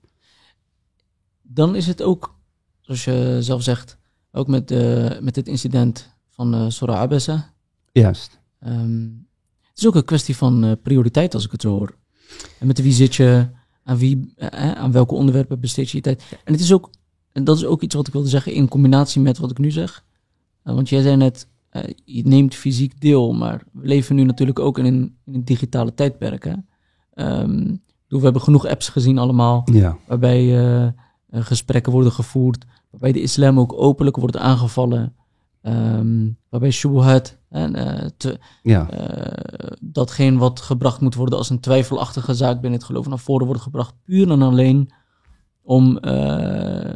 dan 1.53 1.75
is 1.75 1.87
het 1.87 2.01
ook, 2.01 2.39
zoals 2.79 3.03
je 3.03 3.37
zelf 3.39 3.63
zegt, 3.63 3.97
ook 4.31 4.47
met, 4.47 4.67
de, 4.67 5.17
met 5.21 5.33
dit 5.33 5.47
incident 5.47 6.15
van 6.29 6.55
uh, 6.55 6.69
Surah 6.69 6.97
Abessa. 6.97 7.53
Juist. 7.91 8.39
Um, 8.67 9.27
het 9.69 9.79
is 9.79 9.87
ook 9.87 9.95
een 9.95 10.05
kwestie 10.05 10.35
van 10.35 10.65
uh, 10.65 10.71
prioriteit, 10.83 11.33
als 11.33 11.45
ik 11.45 11.51
het 11.51 11.61
zo 11.61 11.77
hoor. 11.77 11.95
En 12.59 12.67
met 12.67 12.81
wie 12.81 12.93
zit 12.93 13.15
je, 13.15 13.47
aan, 13.83 13.97
wie, 13.97 14.33
uh, 14.37 14.47
aan 14.71 14.91
welke 14.91 15.13
onderwerpen 15.13 15.59
besteed 15.59 15.89
je 15.89 15.97
je 15.97 16.03
tijd. 16.03 16.23
En 16.43 16.53
het 16.53 16.61
is 16.61 16.73
ook, 16.73 16.89
en 17.31 17.43
dat 17.43 17.57
is 17.57 17.65
ook 17.65 17.81
iets 17.81 17.95
wat 17.95 18.07
ik 18.07 18.13
wilde 18.13 18.29
zeggen 18.29 18.53
in 18.53 18.67
combinatie 18.67 19.21
met 19.21 19.37
wat 19.37 19.51
ik 19.51 19.57
nu 19.57 19.71
zeg. 19.71 20.05
want 20.63 20.89
jij 20.89 21.01
zei 21.01 21.15
net, 21.15 21.47
je 22.05 22.27
neemt 22.27 22.55
fysiek 22.55 23.01
deel, 23.01 23.33
maar 23.33 23.63
we 23.71 23.87
leven 23.87 24.15
nu 24.15 24.23
natuurlijk 24.23 24.59
ook 24.59 24.77
in 24.77 24.85
een, 24.85 25.17
in 25.25 25.33
een 25.33 25.45
digitale 25.45 25.93
tijdperk. 25.93 26.43
Hè? 26.43 26.53
Um, 27.41 27.81
we 28.07 28.19
hebben 28.19 28.41
genoeg 28.41 28.65
apps 28.65 28.89
gezien 28.89 29.17
allemaal, 29.17 29.67
ja. 29.71 29.97
waarbij 30.07 30.43
uh, 30.43 30.87
gesprekken 31.31 31.91
worden 31.91 32.11
gevoerd, 32.11 32.65
waarbij 32.89 33.11
de 33.11 33.21
islam 33.21 33.59
ook 33.59 33.73
openlijk 33.73 34.17
wordt 34.17 34.37
aangevallen, 34.37 35.15
um, 35.61 36.37
waarbij 36.49 36.71
shubuhat, 36.71 37.37
en, 37.49 37.77
uh, 37.77 38.09
te, 38.17 38.39
ja. 38.61 38.89
uh, 38.93 39.71
datgene 39.79 40.37
wat 40.37 40.61
gebracht 40.61 41.01
moet 41.01 41.15
worden 41.15 41.37
als 41.37 41.49
een 41.49 41.59
twijfelachtige 41.59 42.33
zaak 42.33 42.53
binnen 42.61 42.79
het 42.79 42.83
geloof 42.83 43.07
naar 43.07 43.19
voren 43.19 43.45
wordt 43.45 43.61
gebracht, 43.61 43.93
puur 44.03 44.31
en 44.31 44.41
alleen 44.41 44.91
om 45.61 45.97
uh, 46.01 46.93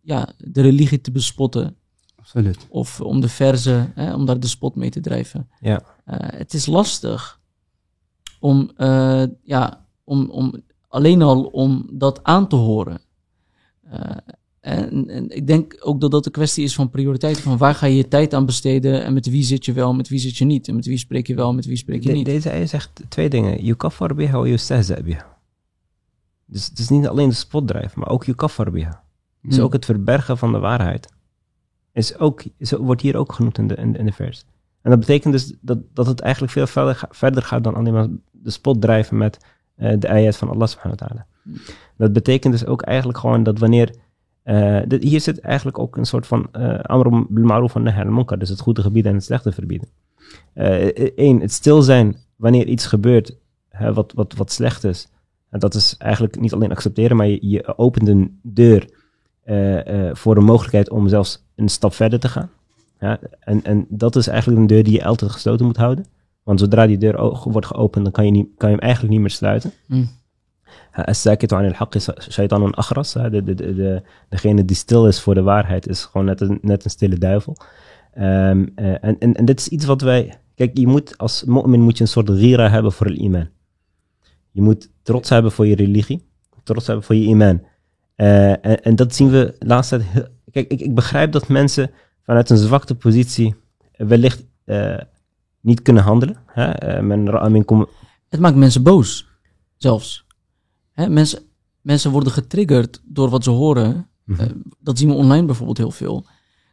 ja, 0.00 0.28
de 0.38 0.60
religie 0.60 1.00
te 1.00 1.10
bespotten. 1.10 1.76
Absoluut. 2.16 2.66
Of 2.68 3.00
om 3.00 3.20
de 3.20 3.28
verzen, 3.28 3.92
hè, 3.94 4.14
om 4.14 4.24
daar 4.24 4.40
de 4.40 4.46
spot 4.46 4.74
mee 4.74 4.90
te 4.90 5.00
drijven. 5.00 5.50
Ja. 5.60 5.82
het 6.04 6.54
is 6.54 6.66
lastig 6.66 7.40
om, 8.40 8.70
ja, 9.42 9.86
om, 10.04 10.30
om 10.30 10.54
alleen 10.88 11.22
al 11.22 11.44
om 11.44 11.88
dat 11.92 12.24
aan 12.24 12.48
te 12.48 12.56
horen. 12.56 13.00
Uh, 13.92 14.16
en, 14.60 15.08
en, 15.08 15.30
ik 15.30 15.46
denk 15.46 15.76
ook 15.80 16.00
dat 16.00 16.10
dat 16.10 16.26
een 16.26 16.32
kwestie 16.32 16.64
is 16.64 16.74
van 16.74 16.90
prioriteiten. 16.90 17.42
Van 17.42 17.56
waar 17.56 17.74
ga 17.74 17.86
je 17.86 17.96
je 17.96 18.08
tijd 18.08 18.34
aan 18.34 18.46
besteden 18.46 19.04
en 19.04 19.14
met 19.14 19.26
wie 19.26 19.42
zit 19.42 19.64
je 19.64 19.72
wel, 19.72 19.94
met 19.94 20.08
wie 20.08 20.18
zit 20.18 20.36
je 20.36 20.44
niet. 20.44 20.68
En 20.68 20.74
met 20.74 20.86
wie 20.86 20.98
spreek 20.98 21.26
je 21.26 21.34
wel, 21.34 21.54
met 21.54 21.66
wie 21.66 21.76
spreek 21.76 22.02
je 22.02 22.08
De, 22.08 22.14
niet. 22.14 22.24
Deze 22.24 22.50
ayah 22.50 22.66
zegt 22.66 23.02
twee 23.08 23.28
dingen. 23.28 23.64
Yukaffar 23.64 24.14
biha 24.14 24.38
wa 24.38 24.46
yustahza 24.46 25.02
biha. 25.02 25.36
Dus 26.44 26.66
het 26.66 26.78
is 26.78 26.88
niet 26.88 27.06
alleen 27.06 27.28
de 27.28 27.34
spotdrijf, 27.34 27.94
maar 27.94 28.08
ook 28.08 28.24
yukaffar 28.24 28.70
biha. 28.70 29.02
Dus 29.42 29.56
Hmm. 29.56 29.64
ook 29.64 29.72
het 29.72 29.84
verbergen 29.84 30.38
van 30.38 30.52
de 30.52 30.58
waarheid. 30.58 31.08
Is 31.92 32.18
ook, 32.18 32.42
is, 32.56 32.72
wordt 32.72 33.02
hier 33.02 33.16
ook 33.16 33.32
genoemd 33.32 33.58
in 33.58 33.66
de, 33.66 33.74
in, 33.74 33.96
in 33.96 34.04
de 34.04 34.12
vers. 34.12 34.44
En 34.82 34.90
dat 34.90 35.00
betekent 35.00 35.32
dus 35.32 35.52
dat, 35.60 35.78
dat 35.94 36.06
het 36.06 36.20
eigenlijk 36.20 36.52
veel 36.52 36.66
verder, 36.66 37.00
verder 37.10 37.42
gaat 37.42 37.64
dan 37.64 37.74
alleen 37.74 37.92
maar 37.92 38.08
de 38.30 38.50
spot 38.50 38.80
drijven 38.80 39.16
met 39.16 39.38
uh, 39.76 39.92
de 39.98 40.08
ayat 40.08 40.36
van 40.36 40.48
Allah 40.48 40.68
subhanahu 40.68 40.98
wa 41.00 41.06
ta'ala. 41.06 41.26
Dat 41.96 42.12
betekent 42.12 42.52
dus 42.52 42.66
ook 42.66 42.82
eigenlijk 42.82 43.18
gewoon 43.18 43.42
dat 43.42 43.58
wanneer... 43.58 43.94
Dit, 44.86 45.02
hier 45.02 45.20
zit 45.20 45.40
eigenlijk 45.40 45.78
ook 45.78 45.96
een 45.96 46.04
soort 46.04 46.26
van 46.26 46.48
uh, 46.52 46.80
amr 46.80 47.26
bil 47.28 47.44
ma'ruf 47.44 47.74
en 47.74 47.82
nahy 47.82 48.04
munkar, 48.04 48.38
dus 48.38 48.48
het 48.48 48.60
goede 48.60 48.82
gebieden 48.82 49.10
en 49.10 49.16
het 49.16 49.26
slechte 49.26 49.52
verbieden. 49.52 49.88
Eén, 50.54 51.36
uh, 51.36 51.40
het 51.40 51.52
stil 51.52 51.82
zijn 51.82 52.16
wanneer 52.36 52.66
iets 52.66 52.86
gebeurt 52.86 53.36
hè, 53.68 53.92
wat, 53.92 54.12
wat, 54.12 54.34
wat 54.34 54.52
slecht 54.52 54.84
is. 54.84 55.08
En 55.50 55.58
dat 55.58 55.74
is 55.74 55.94
eigenlijk 55.98 56.40
niet 56.40 56.52
alleen 56.52 56.70
accepteren, 56.70 57.16
maar 57.16 57.28
je, 57.28 57.76
opent 57.76 58.08
een 58.08 58.40
deur 58.42 58.88
voor 60.12 60.34
de 60.34 60.40
mogelijkheid 60.40 60.90
om 60.90 61.08
zelfs 61.08 61.44
een 61.54 61.68
stap 61.68 61.94
verder 61.94 62.20
te 62.20 62.28
gaan. 62.28 62.50
Ja, 63.00 63.18
en, 63.40 63.64
en 63.64 63.86
dat 63.88 64.16
is 64.16 64.26
eigenlijk 64.26 64.60
een 64.60 64.66
deur 64.66 64.82
die 64.82 64.92
je 64.92 65.04
altijd 65.04 65.30
gesloten 65.30 65.66
moet 65.66 65.76
houden. 65.76 66.04
Want 66.42 66.60
zodra 66.60 66.86
die 66.86 66.98
deur 66.98 67.40
wordt 67.44 67.66
geopend, 67.66 68.04
dan 68.04 68.12
kan 68.12 68.24
je, 68.24 68.30
niet, 68.30 68.48
kan 68.56 68.68
je 68.68 68.74
hem 68.74 68.84
eigenlijk 68.84 69.12
niet 69.12 69.22
meer 69.22 69.30
sluiten. 69.30 69.72
Mm. 69.86 70.08
An 70.92 71.64
al-haq 71.64 71.94
is 71.94 72.08
shaitanun 72.30 72.74
akhras. 72.74 73.12
De, 73.12 73.30
de, 73.30 73.54
de, 73.54 73.74
de, 73.74 74.02
degene 74.28 74.64
die 74.64 74.76
stil 74.76 75.06
is 75.06 75.20
voor 75.20 75.34
de 75.34 75.42
waarheid 75.42 75.88
is 75.88 76.04
gewoon 76.04 76.26
net 76.26 76.40
een, 76.40 76.58
net 76.62 76.84
een 76.84 76.90
stille 76.90 77.18
duivel. 77.18 77.56
Um, 78.18 78.72
uh, 78.76 79.04
en, 79.04 79.18
en, 79.18 79.44
dit 79.44 79.60
is 79.60 79.68
iets 79.68 79.84
wat 79.84 80.00
wij... 80.00 80.38
Kijk, 80.54 80.78
je 80.78 80.86
moet 80.86 81.18
als 81.18 81.44
mu'min 81.44 81.80
moet 81.80 81.96
je 81.96 82.02
een 82.02 82.10
soort 82.10 82.30
gira 82.30 82.68
hebben 82.70 82.92
voor 82.92 83.06
het 83.06 83.16
iman. 83.16 83.48
Je 84.50 84.62
moet 84.62 84.90
trots 85.02 85.28
hebben 85.28 85.52
voor 85.52 85.66
je 85.66 85.74
religie. 85.74 86.26
Trots 86.62 86.86
hebben 86.86 87.04
voor 87.04 87.14
je 87.14 87.26
iman. 87.26 87.62
Uh, 88.16 88.86
en, 88.86 88.96
dat 88.96 89.14
zien 89.14 89.30
we. 89.30 89.54
Heel, 89.58 90.26
kijk, 90.50 90.70
ik, 90.70 90.80
ik 90.80 90.94
begrijp 90.94 91.32
dat 91.32 91.48
mensen 91.48 91.90
vanuit 92.22 92.50
een 92.50 92.56
zwakte 92.56 92.94
positie 92.94 93.54
wellicht 93.96 94.44
uh, 94.64 94.98
niet 95.60 95.82
kunnen 95.82 96.02
handelen. 96.02 96.36
Hè? 96.46 97.02
Men. 97.02 97.26
Het 98.28 98.40
maakt 98.40 98.56
mensen 98.56 98.82
boos, 98.82 99.26
zelfs. 99.76 100.26
Hè, 100.98 101.08
mensen, 101.08 101.42
mensen 101.80 102.10
worden 102.10 102.32
getriggerd 102.32 103.00
door 103.04 103.28
wat 103.28 103.44
ze 103.44 103.50
horen. 103.50 104.08
Mhm. 104.24 104.40
Uh, 104.40 104.46
dat 104.80 104.98
zien 104.98 105.08
we 105.08 105.14
online 105.14 105.46
bijvoorbeeld 105.46 105.78
heel 105.78 105.90
veel. 105.90 106.26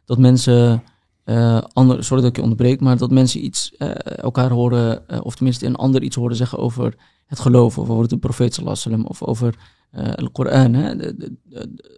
Dat 0.04 0.18
mensen, 0.18 0.82
uh, 1.24 1.62
ander, 1.72 2.04
sorry 2.04 2.22
dat 2.22 2.30
ik 2.30 2.36
je 2.36 2.42
onderbreek, 2.42 2.80
maar 2.80 2.96
dat 2.96 3.10
mensen 3.10 3.44
iets 3.44 3.74
uh, 3.78 3.90
elkaar 4.04 4.50
horen, 4.50 5.24
of 5.24 5.34
tenminste 5.34 5.66
een 5.66 5.76
ander 5.76 6.02
iets 6.02 6.16
horen 6.16 6.36
zeggen 6.36 6.58
over 6.58 6.94
het 7.26 7.40
geloof, 7.40 7.78
of 7.78 7.90
over 7.90 8.08
de 8.08 8.18
profeet 8.18 8.60
sallam, 8.72 9.04
of 9.04 9.22
over 9.22 9.54
de 9.90 10.28
Koran. 10.32 10.74
Hè, 10.74 10.96
de, 10.96 11.16
de, 11.16 11.32
de, 11.42 11.94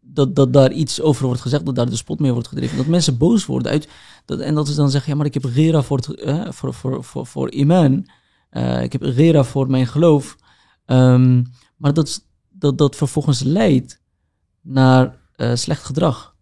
dat, 0.00 0.36
dat 0.36 0.52
daar 0.52 0.72
iets 0.72 1.00
over 1.00 1.26
wordt 1.26 1.40
gezegd, 1.40 1.66
dat 1.66 1.74
daar 1.74 1.90
de 1.90 1.96
spot 1.96 2.20
mee 2.20 2.32
wordt 2.32 2.48
gedreven. 2.48 2.76
Dat 2.76 2.86
mensen 2.86 3.18
boos 3.18 3.46
worden 3.46 3.72
uit. 3.72 3.88
Dat, 4.24 4.40
en 4.40 4.54
dat 4.54 4.68
ze 4.68 4.74
dan 4.74 4.90
zeggen, 4.90 5.10
ja, 5.10 5.16
maar 5.16 5.26
ik 5.26 5.34
heb 5.34 5.44
gera 5.44 5.82
voor, 5.82 5.96
het, 5.96 6.54
voor, 6.54 6.74
voor, 6.74 7.04
voor, 7.04 7.26
voor 7.26 7.50
iman. 7.50 8.06
Uh, 8.52 8.82
ik 8.82 8.92
heb 8.92 9.02
gera 9.04 9.44
voor 9.44 9.70
mijn 9.70 9.86
geloof. 9.86 10.36
Um, 10.86 11.42
maar 11.76 11.94
dat, 11.94 12.26
dat 12.50 12.78
dat 12.78 12.96
vervolgens 12.96 13.42
leidt 13.42 14.00
naar 14.60 15.16
uh, 15.36 15.54
slecht 15.54 15.84
gedrag. 15.84 16.32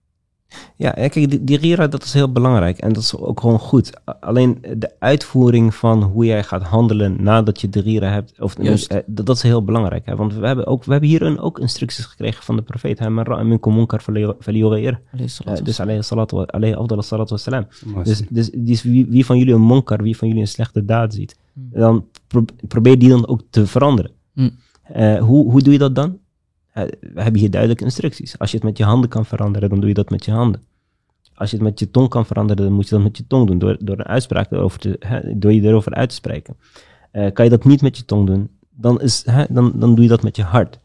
Ja, 0.77 0.95
en 0.95 1.11
kijk, 1.11 1.31
die, 1.31 1.45
die 1.45 1.59
gira, 1.59 1.87
dat 1.87 2.03
is 2.05 2.13
heel 2.13 2.33
belangrijk. 2.33 2.79
En 2.79 2.93
dat 2.93 3.03
is 3.03 3.17
ook 3.17 3.41
gewoon 3.41 3.59
goed. 3.59 3.91
Alleen 4.21 4.59
de 4.77 4.91
uitvoering 4.99 5.75
van 5.75 6.03
hoe 6.03 6.25
jij 6.25 6.45
gaat 6.45 6.63
handelen 6.63 7.23
nadat 7.23 7.61
je 7.61 7.69
de 7.69 7.83
gira 7.83 8.11
hebt, 8.11 8.41
of, 8.41 8.63
Juist. 8.63 8.87
eh, 8.93 8.99
dat, 9.07 9.27
dat 9.27 9.37
is 9.37 9.43
heel 9.43 9.65
belangrijk. 9.65 10.07
Hè? 10.07 10.17
Want 10.17 10.35
we 10.35 10.47
hebben, 10.47 10.67
ook, 10.67 10.85
we 10.85 10.91
hebben 10.93 11.09
hierin 11.11 11.39
ook 11.39 11.59
instructies 11.59 12.05
gekregen 12.05 12.45
van 12.45 12.57
de 12.57 12.63
profeet. 12.63 12.99
hè, 12.99 13.11
"Man 13.11 13.25
ra'a 13.25 13.43
minkum 13.43 13.75
munkar 13.75 14.01
fali- 14.01 14.33
falyughayyirhu." 14.41 14.99
Alayhi 15.13 15.25
Eh, 15.25 15.29
salatu 15.29 15.63
Dus 15.63 15.81
alayhi 15.81 16.03
salatu 16.03 16.37
wa- 16.37 16.45
alayhi 16.47 16.75
afdal 16.75 17.03
salatu 17.03 17.31
wassalam. 17.31 17.67
Dus, 18.05 18.23
dus, 18.31 18.51
dus 18.55 18.83
wie, 18.83 19.07
wie 19.07 19.27
van 19.27 19.39
jullie 19.39 19.55
een 19.55 19.61
monkar, 19.61 20.03
wie 20.03 20.17
van 20.17 20.29
jullie 20.29 20.43
een 20.43 20.49
slechte 20.49 20.85
daad 20.85 21.15
ziet, 21.15 21.37
Hmm. 21.55 21.69
dan 21.73 22.07
pro- 22.27 22.45
probeer 22.69 22.99
die 22.99 23.09
dan 23.09 23.27
ook 23.29 23.41
te 23.51 23.67
veranderen. 23.67 24.11
Hmm. 24.33 24.59
Eh, 24.83 25.19
hoe, 25.19 25.51
hoe 25.51 25.63
doe 25.63 25.73
je 25.73 25.79
dat 25.79 25.95
dan? 25.95 26.19
Eh, 26.73 26.85
we 27.01 27.23
hebben 27.23 27.41
hier 27.41 27.51
duidelijke 27.51 27.85
instructies. 27.85 28.39
Als 28.39 28.51
je 28.51 28.57
het 28.57 28.67
met 28.67 28.79
je 28.79 28.85
handen 28.85 29.11
kan 29.11 29.27
veranderen, 29.27 29.69
dan 29.69 29.81
doe 29.81 29.89
je 29.89 29.95
dat 29.95 30.11
met 30.11 30.25
je 30.25 30.31
handen. 30.31 30.63
Als 31.35 31.51
je 31.51 31.57
het 31.57 31.65
met 31.65 31.79
je 31.79 31.91
tong 31.91 32.09
kan 32.09 32.27
veranderen, 32.27 32.65
dan 32.65 32.73
moet 32.73 32.89
je 32.89 32.95
dat 32.95 33.05
met 33.05 33.17
je 33.17 33.27
tong 33.27 33.47
doen. 33.47 33.59
Door, 33.59 33.77
door 33.81 33.99
een 33.99 34.07
uitspraak 34.07 34.51
erover 34.51 34.79
te, 34.79 34.97
hè, 34.99 35.39
door 35.39 35.53
je 35.53 35.63
erover 35.63 35.95
uit 35.95 36.09
te 36.09 36.15
spreken. 36.15 36.57
Eh, 37.11 37.33
kan 37.33 37.45
je 37.45 37.51
dat 37.51 37.65
niet 37.65 37.83
met 37.83 37.97
je 37.97 38.05
tong 38.05 38.27
doen, 38.27 38.51
dan, 38.71 39.01
is, 39.01 39.23
hè, 39.27 39.45
dan, 39.51 39.73
dan 39.75 39.95
doe 39.95 40.05
je 40.05 40.11
dat 40.11 40.23
met 40.23 40.37
je 40.37 40.43
hart. 40.43 40.79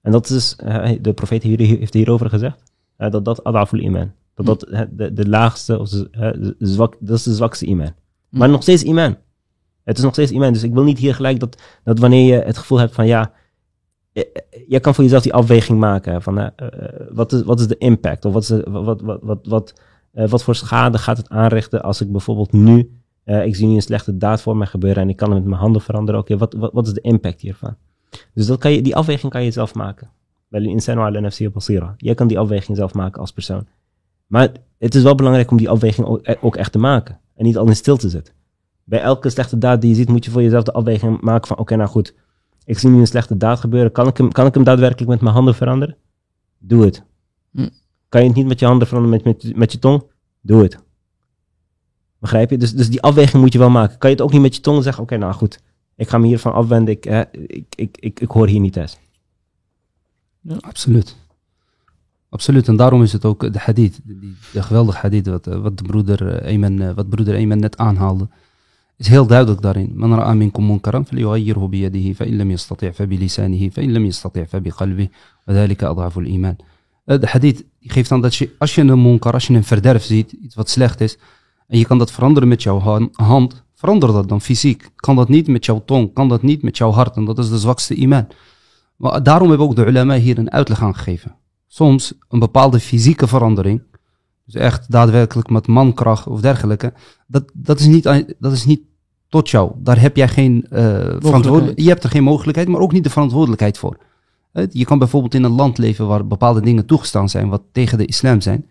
En 0.00 0.12
dat 0.12 0.30
is, 0.30 0.56
de 1.00 1.12
profeet 1.14 1.42
hier, 1.42 1.58
heeft 1.58 1.94
hierover 1.94 2.28
gezegd, 2.28 2.62
dat 2.96 3.24
dat 3.24 3.44
adaful 3.44 3.78
iman. 3.78 4.12
Dat 4.34 4.46
dat 4.46 4.66
hè, 4.70 4.94
de, 4.96 5.12
de 5.12 5.28
laagste, 5.28 5.78
of 5.78 5.88
de, 5.88 6.54
zwak, 6.58 6.96
dat 7.00 7.16
is 7.16 7.22
de 7.22 7.34
zwakste 7.34 7.66
iman. 7.66 7.92
Maar 8.28 8.48
nog 8.48 8.62
steeds 8.62 8.82
iman. 8.82 9.16
Het 9.90 9.98
is 9.98 10.04
nog 10.04 10.12
steeds 10.12 10.30
iman. 10.30 10.52
Dus 10.52 10.62
ik 10.62 10.72
wil 10.72 10.82
niet 10.82 10.98
hier 10.98 11.14
gelijk 11.14 11.40
dat, 11.40 11.62
dat 11.84 11.98
wanneer 11.98 12.34
je 12.34 12.44
het 12.44 12.58
gevoel 12.58 12.78
hebt 12.78 12.94
van 12.94 13.06
ja, 13.06 13.32
eh, 14.12 14.22
eh, 14.22 14.60
je 14.68 14.80
kan 14.80 14.94
voor 14.94 15.04
jezelf 15.04 15.22
die 15.22 15.34
afweging 15.34 15.78
maken 15.78 16.22
van 16.22 16.38
eh, 16.38 16.46
wat, 17.10 17.32
is, 17.32 17.42
wat 17.42 17.60
is 17.60 17.66
de 17.66 17.78
impact 17.78 18.24
of 18.24 18.32
wat, 18.32 18.48
wat, 18.48 19.00
wat, 19.00 19.46
wat, 19.46 19.74
wat, 20.12 20.42
voor 20.42 20.54
schade 20.54 20.98
gaat 20.98 21.16
het 21.16 21.28
aanrichten 21.28 21.82
als 21.82 22.00
ik 22.00 22.12
bijvoorbeeld 22.12 22.52
nu, 22.52 23.00
ik 23.24 23.56
zie 23.56 23.66
nu 23.66 23.74
een 23.74 23.82
slechte 23.82 24.16
daad 24.16 24.42
voor 24.42 24.56
mij 24.56 24.66
gebeuren 24.66 25.02
en 25.02 25.08
ik 25.08 25.16
kan 25.16 25.30
het 25.30 25.38
met 25.38 25.48
mijn 25.48 25.60
handen 25.60 25.82
veranderen. 25.82 26.20
Oké, 26.20 26.36
wat, 26.36 26.54
wat, 26.54 26.72
wat 26.72 26.86
is 26.86 26.92
de 26.92 27.00
impact 27.00 27.40
hiervan? 27.40 27.76
Dus 28.34 28.46
dat 28.46 28.58
kan 28.58 28.72
je, 28.72 28.82
die 28.82 28.96
afweging 28.96 29.32
kan 29.32 29.44
je 29.44 29.50
zelf 29.50 29.74
maken. 29.74 30.10
Jij 31.96 32.14
kan 32.14 32.26
die 32.26 32.38
afweging 32.38 32.76
zelf 32.76 32.94
maken 32.94 33.20
als 33.20 33.32
persoon. 33.32 33.66
Maar 34.26 34.48
het 34.78 34.94
is 34.94 35.02
wel 35.02 35.14
belangrijk 35.14 35.50
om 35.50 35.56
die 35.56 35.68
afweging 35.68 36.06
ook, 36.06 36.36
ook 36.40 36.56
echt 36.56 36.72
te 36.72 36.78
maken. 36.78 37.20
En 37.34 37.44
niet 37.44 37.56
al 37.56 37.66
in 37.66 37.76
stil 37.76 37.96
te 37.96 38.08
zitten. 38.08 38.34
Bij 38.90 39.00
elke 39.00 39.30
slechte 39.30 39.58
daad 39.58 39.80
die 39.80 39.90
je 39.90 39.96
ziet, 39.96 40.08
moet 40.08 40.24
je 40.24 40.30
voor 40.30 40.42
jezelf 40.42 40.64
de 40.64 40.72
afweging 40.72 41.20
maken 41.20 41.46
van... 41.46 41.56
Oké, 41.56 41.76
nou 41.76 41.88
goed. 41.88 42.14
Ik 42.64 42.78
zie 42.78 42.90
nu 42.90 42.98
een 42.98 43.06
slechte 43.06 43.36
daad 43.36 43.60
gebeuren. 43.60 43.92
Kan 43.92 44.06
ik, 44.06 44.16
hem, 44.16 44.32
kan 44.32 44.46
ik 44.46 44.54
hem 44.54 44.64
daadwerkelijk 44.64 45.10
met 45.10 45.20
mijn 45.20 45.34
handen 45.34 45.54
veranderen? 45.54 45.96
Doe 46.58 46.84
het. 46.84 47.02
Hm. 47.52 47.68
Kan 48.08 48.20
je 48.20 48.26
het 48.26 48.36
niet 48.36 48.46
met 48.46 48.58
je 48.58 48.66
handen 48.66 48.86
veranderen 48.86 49.22
met, 49.24 49.42
met, 49.42 49.56
met 49.56 49.72
je 49.72 49.78
tong? 49.78 50.02
Doe 50.40 50.62
het. 50.62 50.78
Begrijp 52.18 52.50
je? 52.50 52.58
Dus, 52.58 52.74
dus 52.74 52.90
die 52.90 53.02
afweging 53.02 53.42
moet 53.42 53.52
je 53.52 53.58
wel 53.58 53.70
maken. 53.70 53.98
Kan 53.98 54.10
je 54.10 54.16
het 54.16 54.24
ook 54.24 54.32
niet 54.32 54.40
met 54.40 54.54
je 54.54 54.60
tong 54.60 54.82
zeggen? 54.82 55.02
Oké, 55.02 55.16
nou 55.16 55.32
goed. 55.32 55.60
Ik 55.96 56.08
ga 56.08 56.18
me 56.18 56.26
hiervan 56.26 56.52
afwenden. 56.52 56.94
Ik, 56.94 57.04
hè, 57.04 57.22
ik, 57.32 57.74
ik, 57.74 57.96
ik, 58.00 58.20
ik 58.20 58.30
hoor 58.30 58.46
hier 58.46 58.60
niet 58.60 58.72
thuis. 58.72 58.98
Absoluut. 60.60 61.16
Absoluut. 62.28 62.68
En 62.68 62.76
daarom 62.76 63.02
is 63.02 63.12
het 63.12 63.24
ook 63.24 63.52
de 63.52 63.58
hadith, 63.58 64.00
die, 64.04 64.36
de 64.52 64.62
geweldige 64.62 64.98
hadith 64.98 65.26
wat, 65.26 65.46
eh, 65.46 65.60
wat 65.60 65.78
de 65.78 65.84
broeder 65.84 66.28
eh, 66.28 66.46
Ayman, 66.46 66.80
eh, 66.80 66.90
wat 66.94 67.08
broeder 67.08 67.34
Ayman 67.34 67.58
net 67.58 67.76
aanhaalde, 67.76 68.28
is 69.00 69.08
heel 69.08 69.26
duidelijk 69.26 69.62
daarin. 69.62 69.92
Man 69.94 70.14
ra'a 70.14 70.34
minkum 70.34 70.66
munkaran 70.66 71.06
al-iman. 76.16 76.56
Eh, 77.04 77.20
De 77.20 77.26
hadith 77.26 77.64
geeft 77.80 78.12
aan 78.12 78.20
dat 78.20 78.34
je, 78.34 78.50
als 78.58 78.74
je 78.74 78.80
een 78.82 79.02
munkar, 79.02 79.32
als 79.32 79.46
je 79.46 79.54
een 79.54 79.64
verderf 79.64 80.04
ziet, 80.04 80.32
iets 80.32 80.54
wat 80.54 80.68
slecht 80.68 81.00
is, 81.00 81.18
en 81.66 81.78
je 81.78 81.84
kan 81.86 81.98
dat 81.98 82.10
veranderen 82.12 82.48
met 82.48 82.62
jouw 82.62 82.78
han- 82.78 83.08
hand, 83.12 83.62
verander 83.74 84.12
dat 84.12 84.28
dan 84.28 84.40
fysiek. 84.40 84.90
Kan 84.96 85.16
dat 85.16 85.28
niet 85.28 85.46
met 85.48 85.64
jouw 85.64 85.82
tong, 85.84 86.12
kan 86.12 86.28
dat 86.28 86.42
niet 86.42 86.62
met 86.62 86.76
jouw 86.76 86.90
hart, 86.90 87.16
en 87.16 87.24
dat 87.24 87.38
is 87.38 87.48
de 87.48 87.58
zwakste 87.58 87.94
iman. 87.94 88.26
Maar 88.96 89.22
daarom 89.22 89.48
hebben 89.48 89.66
ook 89.66 89.76
de 89.76 89.86
ulama 89.86 90.14
hier 90.16 90.38
een 90.38 90.50
uitleg 90.50 90.82
aan 90.82 90.94
gegeven. 90.94 91.36
Soms 91.66 92.12
een 92.28 92.38
bepaalde 92.38 92.80
fysieke 92.80 93.26
verandering, 93.26 93.82
dus 94.44 94.54
echt 94.54 94.90
daadwerkelijk 94.90 95.50
met 95.50 95.66
mankracht 95.66 96.26
of 96.26 96.40
dergelijke, 96.40 96.92
dat, 97.26 97.44
dat, 97.54 97.80
is, 97.80 97.86
niet, 97.86 98.02
dat 98.38 98.52
is 98.52 98.64
niet 98.64 98.80
tot 99.30 99.50
jou. 99.50 99.72
Daar 99.76 100.00
heb 100.00 100.16
jij 100.16 100.28
geen 100.28 100.66
eh 100.70 100.80
verantwoordelijkheid. 101.18 101.80
Je 101.80 101.88
hebt 101.88 102.04
er 102.04 102.10
geen 102.10 102.22
mogelijkheid, 102.22 102.68
maar 102.68 102.80
ook 102.80 102.92
niet 102.92 103.04
de 103.04 103.10
verantwoordelijkheid 103.10 103.78
voor. 103.78 103.96
Je 104.70 104.84
kan 104.84 104.98
bijvoorbeeld 104.98 105.34
in 105.34 105.44
een 105.44 105.50
land 105.50 105.78
leven 105.78 106.06
waar 106.06 106.26
bepaalde 106.26 106.60
dingen 106.60 106.86
toegestaan 106.86 107.28
zijn, 107.28 107.48
wat 107.48 107.62
tegen 107.72 107.98
de 107.98 108.06
islam 108.06 108.40
zijn. 108.40 108.66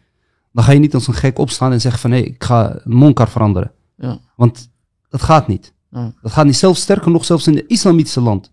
Dan 0.52 0.64
ga 0.64 0.72
je 0.72 0.80
niet 0.80 0.94
als 0.94 1.08
een 1.08 1.14
gek 1.14 1.40
opstaan 1.40 1.72
en 1.72 1.82
zeggen 1.82 2.02
van 2.02 2.10
nee, 2.10 2.24
ik 2.24 2.44
ga 2.44 2.82
monkar 2.84 3.30
veranderen. 3.30 3.72
Ja. 3.98 4.20
Want 4.36 4.70
dat 5.10 5.22
gaat 5.22 5.48
niet. 5.48 5.74
Ja. 5.92 6.14
Dat 6.22 6.32
gaat 6.32 6.46
niet. 6.46 6.56
Zelfs 6.56 6.82
sterker 6.82 7.12
nog, 7.12 7.26
zelfs 7.26 7.48
in 7.48 7.58
een 7.58 7.68
islamitische 7.68 8.22
land. 8.22 8.50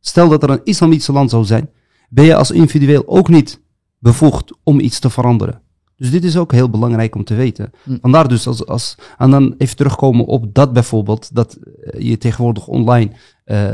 Stel 0.00 0.28
dat 0.28 0.42
er 0.42 0.50
een 0.50 0.60
islamitische 0.64 1.12
land 1.12 1.30
zou 1.30 1.44
zijn, 1.44 1.70
ben 2.08 2.24
je 2.24 2.34
als 2.34 2.50
individueel 2.50 3.02
ook 3.06 3.28
niet 3.28 3.60
bevoegd 3.98 4.56
om 4.62 4.80
iets 4.80 4.98
te 4.98 5.10
veranderen. 5.10 5.60
Dus 6.02 6.10
dit 6.10 6.24
is 6.24 6.36
ook 6.36 6.52
heel 6.52 6.70
belangrijk 6.70 7.14
om 7.14 7.24
te 7.24 7.34
weten. 7.34 7.72
Hm. 7.82 7.96
Vandaar 8.00 8.28
dus, 8.28 8.46
als, 8.46 8.66
als, 8.66 8.94
en 9.18 9.30
dan 9.30 9.54
even 9.58 9.76
terugkomen 9.76 10.24
op 10.24 10.54
dat 10.54 10.72
bijvoorbeeld, 10.72 11.34
dat 11.34 11.54
eh, 11.54 12.00
je 12.08 12.18
tegenwoordig 12.18 12.66
online 12.66 13.10
eh, 13.44 13.68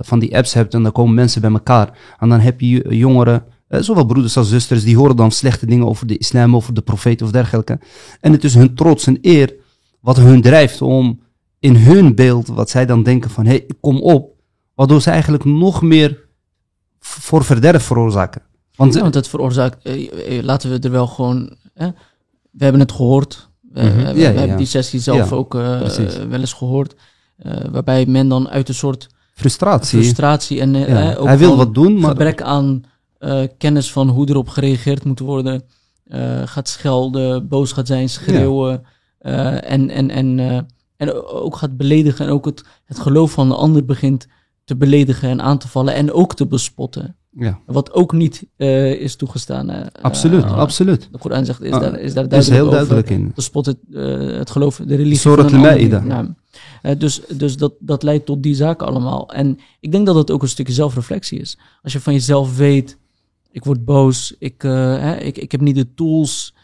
van 0.00 0.18
die 0.18 0.36
apps 0.36 0.54
hebt 0.54 0.74
en 0.74 0.82
dan 0.82 0.92
komen 0.92 1.14
mensen 1.14 1.40
bij 1.40 1.50
elkaar. 1.50 1.98
En 2.18 2.28
dan 2.28 2.40
heb 2.40 2.60
je 2.60 2.96
jongeren, 2.96 3.44
eh, 3.68 3.80
zowel 3.80 4.04
broeders 4.04 4.36
als 4.36 4.48
zusters, 4.48 4.84
die 4.84 4.96
horen 4.96 5.16
dan 5.16 5.30
slechte 5.30 5.66
dingen 5.66 5.86
over 5.86 6.06
de 6.06 6.18
islam, 6.18 6.56
over 6.56 6.74
de 6.74 6.80
profeet 6.80 7.22
of 7.22 7.30
dergelijke. 7.30 7.78
En 8.20 8.32
het 8.32 8.44
is 8.44 8.54
hun 8.54 8.74
trots 8.74 9.06
en 9.06 9.18
eer 9.20 9.54
wat 10.00 10.16
hun 10.16 10.42
drijft 10.42 10.82
om 10.82 11.20
in 11.58 11.76
hun 11.76 12.14
beeld, 12.14 12.46
wat 12.46 12.70
zij 12.70 12.86
dan 12.86 13.02
denken 13.02 13.30
van, 13.30 13.44
hé, 13.44 13.50
hey, 13.50 13.66
kom 13.80 14.00
op, 14.00 14.32
waardoor 14.74 15.02
ze 15.02 15.10
eigenlijk 15.10 15.44
nog 15.44 15.82
meer 15.82 16.28
voor 16.98 17.44
verderf 17.44 17.82
veroorzaken. 17.82 18.42
Want 18.76 18.94
Ja, 18.94 19.00
want 19.00 19.14
het 19.14 19.28
veroorzaakt, 19.28 19.84
eh, 19.84 20.42
laten 20.42 20.70
we 20.70 20.78
er 20.78 20.90
wel 20.90 21.06
gewoon, 21.06 21.56
hè, 21.74 21.88
we 22.50 22.62
hebben 22.64 22.80
het 22.80 22.92
gehoord, 22.92 23.48
we, 23.60 23.82
Mhm. 23.82 23.96
we- 23.96 24.12
we 24.12 24.20
Ja, 24.20 24.28
ja, 24.30 24.38
hebben 24.38 24.56
die 24.56 24.66
sessie 24.66 25.00
zelf 25.00 25.32
ook 25.32 25.54
eh, 25.54 25.80
wel 26.28 26.40
eens 26.40 26.52
gehoord, 26.52 26.94
eh, 27.36 27.52
waarbij 27.70 28.06
men 28.06 28.28
dan 28.28 28.48
uit 28.48 28.68
een 28.68 28.74
soort 28.74 29.06
frustratie. 29.34 29.98
frustratie 29.98 30.60
en 30.60 30.74
eh, 30.74 31.20
ook 31.20 31.26
Hij 31.26 31.38
wil 31.38 31.56
wat 31.56 31.74
doen, 31.74 31.98
maar 32.00 32.10
gebrek 32.10 32.42
aan 32.42 32.82
kennis 33.58 33.92
van 33.92 34.08
hoe 34.08 34.28
erop 34.28 34.48
gereageerd 34.48 35.04
moet 35.04 35.18
worden, 35.18 35.62
gaat 36.44 36.68
schelden, 36.68 37.48
boos 37.48 37.72
gaat 37.72 37.86
zijn, 37.86 38.08
schreeuwen 38.08 38.82
en, 39.18 39.90
en, 39.90 40.10
en, 40.10 40.38
en 40.96 41.12
ook 41.24 41.56
gaat 41.56 41.76
beledigen 41.76 42.26
en 42.26 42.32
ook 42.32 42.44
het, 42.44 42.64
het 42.84 42.98
geloof 42.98 43.32
van 43.32 43.48
de 43.48 43.54
ander 43.54 43.84
begint 43.84 44.26
te 44.64 44.76
beledigen 44.76 45.28
en 45.28 45.42
aan 45.42 45.58
te 45.58 45.68
vallen 45.68 45.94
en 45.94 46.12
ook 46.12 46.34
te 46.34 46.46
bespotten. 46.46 47.16
Ja, 47.36 47.60
Wat 47.66 47.92
ook 47.92 48.12
niet 48.12 48.46
eh, 48.56 48.92
is 48.92 49.16
toegestaan. 49.16 49.70
eh, 49.70 49.86
absoluut, 50.02 50.44
eh, 50.44 50.56
absoluut. 50.58 51.08
De 51.12 51.18
Koran 51.18 51.44
zegt, 51.44 51.62
is 51.62 51.72
Ah, 51.72 51.80
daar, 51.80 51.98
is 51.98 52.14
daar 52.14 52.28
Dat 52.28 52.38
is 52.40 52.46
duidelijk 52.46 52.54
heel 52.54 52.82
over. 52.82 52.94
duidelijk 52.94 53.10
in. 53.10 53.32
Bespot 53.34 53.66
het, 53.66 53.78
het 54.38 54.50
geloof, 54.50 54.76
de 54.86 54.94
religie 54.94 55.18
Surat. 55.18 55.52
Al-Ma'idah. 55.52 56.06
Ja. 56.06 56.34
Dus 56.94 57.20
dus 57.36 57.56
dat, 57.56 57.72
dat 57.78 58.02
leidt 58.02 58.26
tot 58.26 58.42
die 58.42 58.54
zaken 58.54 58.86
allemaal. 58.86 59.32
En 59.32 59.58
ik 59.80 59.92
denk 59.92 60.06
dat 60.06 60.14
het 60.14 60.30
ook 60.30 60.42
een 60.42 60.48
stukje 60.48 60.72
zelfreflectie 60.72 61.38
is. 61.40 61.58
Als 61.82 61.92
je 61.92 62.00
van 62.00 62.12
jezelf 62.12 62.56
weet, 62.56 62.98
ik 63.50 63.64
word 63.64 63.84
boos, 63.84 64.34
ik, 64.38 64.62
hè, 64.62 65.16
ik, 65.16 65.38
ik 65.38 65.52
heb 65.52 65.60
niet 65.60 65.74
de 65.74 65.94
tools 65.94 66.54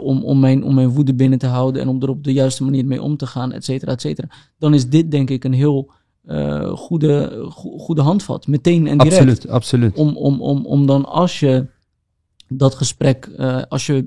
om, 0.00 0.22
om, 0.24 0.40
mijn, 0.40 0.64
om 0.64 0.74
mijn 0.74 0.88
woede 0.88 1.14
binnen 1.14 1.38
te 1.38 1.46
houden 1.46 1.82
en 1.82 1.88
om 1.88 2.02
er 2.02 2.08
op 2.08 2.24
de 2.24 2.32
juiste 2.32 2.64
manier 2.64 2.86
mee 2.86 3.02
om 3.02 3.16
te 3.16 3.26
gaan, 3.26 3.52
et 3.52 3.64
cetera, 3.64 3.92
et 3.92 4.00
cetera. 4.00 4.28
Dan 4.58 4.74
is 4.74 4.88
dit 4.88 5.10
denk 5.10 5.30
ik 5.30 5.44
een 5.44 5.52
heel 5.52 5.90
eh, 6.28 6.70
goede, 6.76 7.44
go- 7.48 7.78
goede 7.78 8.02
handvat, 8.02 8.46
meteen 8.46 8.86
en 8.86 8.98
direct. 8.98 9.16
Absoluut, 9.16 9.48
absoluut. 9.48 9.96
Om, 9.96 10.16
om, 10.16 10.40
om, 10.42 10.66
om 10.66 10.86
dan 10.86 11.04
als 11.04 11.40
je 11.40 11.66
dat 12.48 12.74
gesprek, 12.74 13.30
eh, 13.36 13.62
als 13.68 13.86
je 13.86 14.06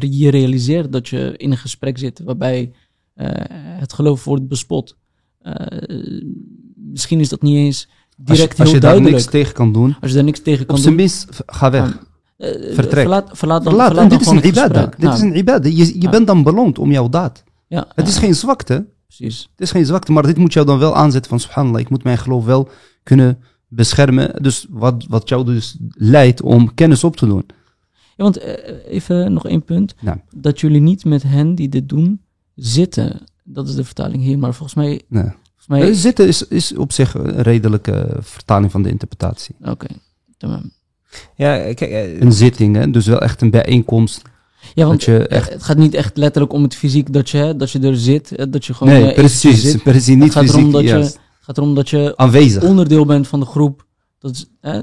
je 0.00 0.30
realiseert 0.30 0.92
dat 0.92 1.08
je 1.08 1.34
in 1.36 1.50
een 1.50 1.56
gesprek 1.56 1.98
zit 1.98 2.20
waarbij 2.24 2.72
eh, 3.14 3.26
het 3.80 3.92
geloof 3.92 4.24
wordt 4.24 4.48
bespot. 4.48 4.96
misschien 6.74 7.20
is 7.20 7.28
dat 7.28 7.42
niet 7.42 7.56
eens 7.56 7.88
direct 8.16 8.48
als 8.48 8.56
je, 8.56 8.62
als 8.62 8.84
heel 8.84 8.92
je 8.94 9.00
daar 9.02 9.10
niks 9.12 9.24
tegen 9.24 9.54
kan 9.54 9.72
doen, 9.72 9.96
als 10.00 10.10
je 10.10 10.16
daar 10.16 10.24
niks 10.24 10.40
tegen 10.40 10.66
kan 10.66 10.74
op 10.76 10.80
zijn 10.82 10.96
doen. 10.96 11.04
minst 11.04 11.26
ga 11.46 11.70
weg. 11.70 11.98
vertrek. 12.38 13.00
Verlaat, 13.00 13.30
verlaat 13.32 13.62
dan, 13.64 13.72
Verlaat. 13.72 13.86
verlaat 13.92 14.10
dan 14.10 14.18
dit 14.18 14.20
is 14.20 14.32
een 14.32 14.46
ibadah. 14.46 14.90
Dit 14.90 14.98
Nou, 14.98 15.14
is 15.14 15.20
een 15.20 15.36
ibadah. 15.36 15.76
Je, 15.76 16.00
je 16.00 16.08
bent 16.08 16.26
dan 16.26 16.42
beloond 16.42 16.78
om 16.78 16.90
jouw 16.90 17.08
daad. 17.08 17.44
ja, 17.68 17.86
Het 17.94 18.08
is 18.08 18.18
geen 18.18 18.34
zwakte. 18.34 18.86
Precies. 19.16 19.48
Het 19.50 19.60
is 19.60 19.70
geen 19.70 19.86
zwakte, 19.86 20.12
maar 20.12 20.22
dit 20.26 20.36
moet 20.36 20.52
jou 20.52 20.66
dan 20.66 20.78
wel 20.78 20.96
aanzetten 20.96 21.30
van 21.30 21.40
subhanallah, 21.40 21.80
ik 21.80 21.90
moet 21.90 22.04
mijn 22.04 22.18
geloof 22.18 22.44
wel 22.44 22.68
kunnen 23.02 23.38
beschermen. 23.68 24.42
Dus 24.42 24.66
wat, 24.70 25.06
wat 25.08 25.28
jou 25.28 25.44
dus 25.44 25.76
leidt 25.90 26.42
om 26.42 26.74
kennis 26.74 27.04
op 27.04 27.16
te 27.16 27.26
doen. 27.26 27.44
Ja, 28.16 28.24
want 28.24 28.38
eh, 28.38 28.92
even 28.94 29.32
nog 29.32 29.46
één 29.46 29.64
punt. 29.64 29.94
Ja. 30.00 30.20
Dat 30.36 30.60
jullie 30.60 30.80
niet 30.80 31.04
met 31.04 31.22
hen 31.22 31.54
die 31.54 31.68
dit 31.68 31.88
doen 31.88 32.20
zitten. 32.54 33.20
Dat 33.44 33.68
is 33.68 33.74
de 33.74 33.84
vertaling 33.84 34.22
hier, 34.22 34.38
maar 34.38 34.54
volgens 34.54 34.74
mij... 34.74 35.02
Nee. 35.08 35.22
Volgens 35.22 35.66
mij 35.66 35.88
Eh, 35.88 35.94
Zitten 35.94 36.26
is, 36.26 36.48
is 36.48 36.76
op 36.76 36.92
zich 36.92 37.14
een 37.14 37.42
redelijke 37.42 38.16
vertaling 38.20 38.70
van 38.70 38.82
de 38.82 38.88
interpretatie. 38.88 39.54
Oké, 39.64 39.86
tamam. 40.36 40.70
Ja, 41.34 41.56
kijk, 41.56 41.80
eh, 41.80 42.20
Een 42.20 42.32
zitting, 42.32 42.76
hè? 42.76 42.90
dus 42.90 43.06
wel 43.06 43.20
echt 43.20 43.42
een 43.42 43.50
bijeenkomst. 43.50 44.22
Ja, 44.74 44.86
want 44.86 45.02
je 45.04 45.26
echt- 45.28 45.52
het 45.52 45.62
gaat 45.62 45.76
niet 45.76 45.94
echt 45.94 46.16
letterlijk 46.16 46.52
om 46.52 46.62
het 46.62 46.74
fysiek 46.74 47.12
dat 47.12 47.30
je, 47.30 47.54
dat 47.56 47.70
je 47.70 47.78
er 47.80 47.96
zit. 47.96 48.52
Dat 48.52 48.64
je 48.64 48.74
gewoon 48.74 48.92
nee, 48.92 49.04
eh, 49.08 49.14
precies. 49.14 49.62
zit. 49.62 49.82
Precies, 49.82 50.06
Het 50.08 50.18
niet 50.18 50.32
gaat 50.32 50.42
erom 50.48 50.54
fysiek. 50.56 50.72
dat 50.72 50.82
je, 50.82 50.94
het 50.94 51.18
gaat 51.40 51.56
erom 51.58 51.74
dat 51.74 51.88
je 51.88 52.12
Aanwezig. 52.16 52.62
onderdeel 52.62 53.04
bent 53.06 53.28
van 53.28 53.40
de 53.40 53.46
groep. 53.46 53.86
Dat 54.18 54.30
is, 54.30 54.46
eh, 54.60 54.80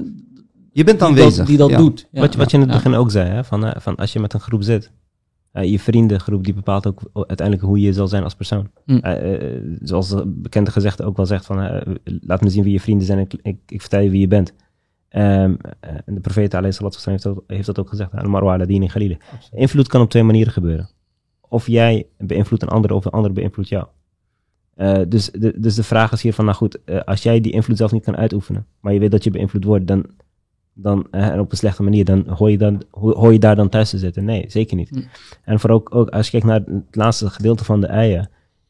Je 0.72 0.84
bent 0.84 0.98
die 0.98 1.08
aanwezig. 1.08 1.36
dat, 1.36 1.46
die 1.46 1.56
dat 1.56 1.70
ja. 1.70 1.76
doet. 1.76 2.06
Ja, 2.10 2.20
wat, 2.20 2.32
je- 2.32 2.38
wat 2.38 2.50
je 2.50 2.56
in 2.56 2.62
het 2.62 2.72
ja. 2.72 2.76
begin 2.76 2.94
ook 2.94 3.10
zei, 3.10 3.28
hè, 3.30 3.44
van, 3.44 3.64
eh, 3.66 3.80
van 3.80 3.96
als 3.96 4.12
je 4.12 4.20
met 4.20 4.32
een 4.34 4.40
groep 4.40 4.62
zit. 4.62 4.90
eh, 5.52 5.70
je 5.70 5.78
vriendengroep 5.78 6.44
die 6.44 6.54
bepaalt 6.54 6.86
ook 6.86 7.00
uiteindelijk 7.12 7.66
hoe 7.66 7.80
je 7.80 7.92
zal 7.92 8.08
zijn 8.08 8.22
als 8.22 8.34
persoon. 8.34 8.70
Hm. 8.84 8.98
Zoals 9.82 10.08
de 10.08 10.22
bekende 10.26 10.70
gezegde 10.70 11.04
ook 11.04 11.16
wel 11.16 11.26
zegt 11.26 11.46
van 11.46 11.82
laat 12.04 12.40
me 12.42 12.50
zien 12.50 12.62
wie 12.62 12.72
je 12.72 12.80
vrienden 12.80 13.06
zijn 13.06 13.18
en 13.18 13.24
ik, 13.24 13.34
ik, 13.42 13.56
ik 13.66 13.80
vertel 13.80 14.00
je 14.00 14.10
wie 14.10 14.20
je 14.20 14.28
bent. 14.28 14.52
Ehm, 15.08 15.54
eh, 15.80 15.90
en 16.04 16.14
de 16.14 16.20
profeet 16.20 16.52
heeft, 16.52 17.22
dat- 17.22 17.42
heeft 17.46 17.66
dat 17.66 17.78
ook 17.78 17.88
gezegd. 17.88 18.12
Al-marwa. 18.14 18.58
Invloed 19.50 19.88
kan 19.88 20.00
op 20.00 20.10
twee 20.10 20.22
manieren 20.22 20.52
gebeuren. 20.52 20.88
Of 21.48 21.66
jij 21.66 22.06
beïnvloedt 22.18 22.62
een 22.62 22.68
ander 22.68 22.92
of 22.92 23.04
een 23.04 23.10
ander 23.12 23.32
beïnvloedt 23.32 23.68
jou. 23.68 23.86
Eh, 24.74 25.00
dus, 25.08 25.30
de, 25.30 25.60
dus 25.60 25.74
de 25.74 25.82
vraag 25.82 26.12
is 26.12 26.22
hier 26.22 26.32
van, 26.34 26.44
nou 26.44 26.56
goed, 26.56 26.84
eh, 26.84 27.00
als 27.00 27.22
jij 27.22 27.40
die 27.40 27.52
invloed 27.52 27.76
zelf 27.76 27.92
niet 27.92 28.04
kan 28.04 28.16
uitoefenen, 28.16 28.66
maar 28.80 28.92
je 28.92 28.98
weet 29.00 29.10
dat 29.10 29.24
je 29.24 29.30
beïnvloed 29.30 29.64
wordt, 29.64 29.86
dan, 29.86 30.04
dan 30.72 31.06
en 31.10 31.40
op 31.40 31.50
een 31.50 31.56
slechte 31.56 31.82
manier, 31.82 32.04
dan 32.04 32.28
hoor, 32.28 32.50
je 32.50 32.58
dan 32.58 32.82
ho- 32.90 33.14
hoor 33.14 33.32
je 33.32 33.38
daar 33.38 33.56
dan 33.56 33.68
thuis 33.68 33.90
te 33.90 33.98
zitten. 33.98 34.24
Nee, 34.24 34.44
zeker 34.48 34.76
niet. 34.76 35.08
En 35.44 35.60
voor 35.60 35.70
ook, 35.70 35.94
ook 35.94 36.08
als 36.08 36.24
je 36.24 36.30
kijkt 36.30 36.46
naar 36.46 36.60
het 36.66 36.96
laatste 36.96 37.30
gedeelte 37.30 37.64
van 37.64 37.80
de 37.80 37.88
ayah, 37.88 38.24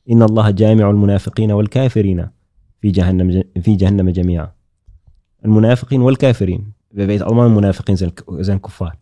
Inna 0.05 0.25
Allah 0.25 0.51
jami'ul 0.55 0.97
munafiqina 0.97 1.55
wal 1.55 1.69
kafirina 1.69 2.33
fi 2.79 2.91
jahannam, 2.91 3.31
ja- 3.31 3.43
fi 3.63 3.75
jahannam 3.75 4.09
jami'a. 4.09 4.55
Wal 5.41 6.17
kafirin. 6.17 6.75
We 6.89 7.05
weten 7.05 7.27
allemaal, 7.27 7.51
munafiqin 7.51 7.97
zijn, 7.97 8.13
zijn 8.39 8.61
kuffar. 8.61 8.95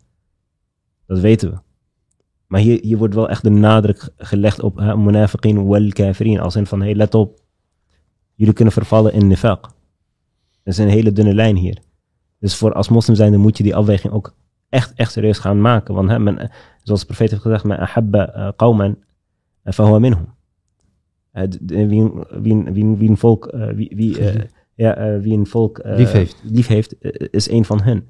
Dat 1.05 1.19
weten 1.19 1.51
we. 1.51 1.57
Maar 2.47 2.59
hier, 2.59 2.79
hier 2.81 2.97
wordt 2.97 3.13
wel 3.13 3.29
echt 3.29 3.43
de 3.43 3.49
nadruk 3.49 3.99
ge- 3.99 4.11
gelegd 4.17 4.59
op 4.61 4.75
munafiqin 4.75 5.65
wal 5.65 5.89
kafirin. 5.89 6.39
Als 6.39 6.55
in 6.55 6.65
van, 6.65 6.81
hey, 6.81 6.95
let 6.95 7.13
op. 7.15 7.39
Jullie 8.35 8.53
kunnen 8.53 8.73
vervallen 8.73 9.13
in 9.13 9.35
nifaq. 9.35 9.61
Dat 10.63 10.73
is 10.73 10.77
een 10.77 10.87
hele 10.89 11.11
dunne 11.11 11.33
lijn 11.33 11.55
hier. 11.55 11.77
Dus 12.39 12.55
voor 12.55 12.73
als 12.73 12.89
moslim 12.89 13.15
zijnde 13.15 13.37
moet 13.37 13.57
je 13.57 13.63
die 13.63 13.75
afweging 13.75 14.13
ook 14.13 14.35
echt, 14.69 14.93
echt 14.93 15.11
serieus 15.11 15.37
gaan 15.39 15.61
maken. 15.61 15.93
Want 15.93 16.09
hè, 16.09 16.19
men, 16.19 16.51
zoals 16.83 16.99
de 16.99 17.05
profeet 17.05 17.29
heeft 17.29 17.41
gezegd, 17.41 17.63
men 17.63 17.79
ahabba 17.79 18.27
eh, 18.33 18.49
qawman 18.55 18.97
eh, 19.63 19.73
fahuwa 19.73 19.99
minhum. 19.99 20.25
Eh, 21.31 21.43
Wie 21.65 21.87
wie 21.87 22.63
wie 22.63 22.95
wie 22.95 23.09
een 23.09 23.17
volk, 23.17 23.51
wie, 23.75 23.91
wie, 23.95 24.17
ja, 24.77 24.95
eh, 24.95 25.19
wie 25.19 25.37
een 25.37 25.47
volk 25.47 25.79
eh, 25.79 25.97
Lief 25.97 26.11
heeft. 26.11 26.41
lief 26.43 26.67
heeft, 26.67 26.97
eh, 26.97 27.27
is 27.31 27.49
een 27.49 27.65
van 27.65 27.81
hen. 27.81 28.05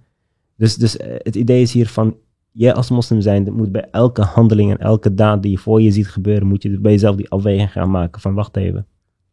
Dus, 0.55 0.75
dus 0.75 0.97
het 0.99 1.35
idee 1.35 1.61
is 1.61 1.71
hier 1.71 1.87
van, 1.87 2.15
jij 2.51 2.73
als 2.73 2.89
moslim 2.89 3.21
zijnde 3.21 3.51
moet 3.51 3.71
bij 3.71 3.87
elke 3.91 4.21
handeling 4.21 4.71
en 4.71 4.77
elke 4.77 5.13
daad 5.13 5.41
die 5.41 5.51
je 5.51 5.57
voor 5.57 5.81
je 5.81 5.91
ziet 5.91 6.07
gebeuren, 6.07 6.47
moet 6.47 6.63
je 6.63 6.79
bij 6.79 6.91
jezelf 6.91 7.15
die 7.15 7.29
afweging 7.29 7.71
gaan 7.71 7.91
maken 7.91 8.21
van, 8.21 8.33
wacht 8.33 8.57
even, 8.57 8.87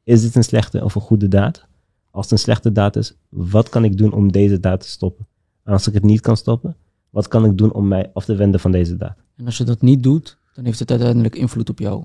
is 0.04 0.22
dit 0.22 0.34
een 0.34 0.44
slechte 0.44 0.84
of 0.84 0.94
een 0.94 1.00
goede 1.00 1.28
daad? 1.28 1.66
Als 2.10 2.24
het 2.24 2.32
een 2.32 2.38
slechte 2.38 2.72
daad 2.72 2.96
is, 2.96 3.16
wat 3.28 3.68
kan 3.68 3.84
ik 3.84 3.98
doen 3.98 4.12
om 4.12 4.32
deze 4.32 4.60
daad 4.60 4.80
te 4.80 4.88
stoppen? 4.88 5.26
En 5.64 5.72
als 5.72 5.88
ik 5.88 5.94
het 5.94 6.04
niet 6.04 6.20
kan 6.20 6.36
stoppen, 6.36 6.76
wat 7.10 7.28
kan 7.28 7.44
ik 7.44 7.58
doen 7.58 7.72
om 7.72 7.88
mij 7.88 8.10
af 8.12 8.24
te 8.24 8.34
wenden 8.34 8.60
van 8.60 8.72
deze 8.72 8.96
daad? 8.96 9.16
En 9.36 9.46
als 9.46 9.58
je 9.58 9.64
dat 9.64 9.82
niet 9.82 10.02
doet, 10.02 10.38
dan 10.54 10.64
heeft 10.64 10.78
het 10.78 10.90
uiteindelijk 10.90 11.36
invloed 11.36 11.70
op 11.70 11.78
jou. 11.78 12.04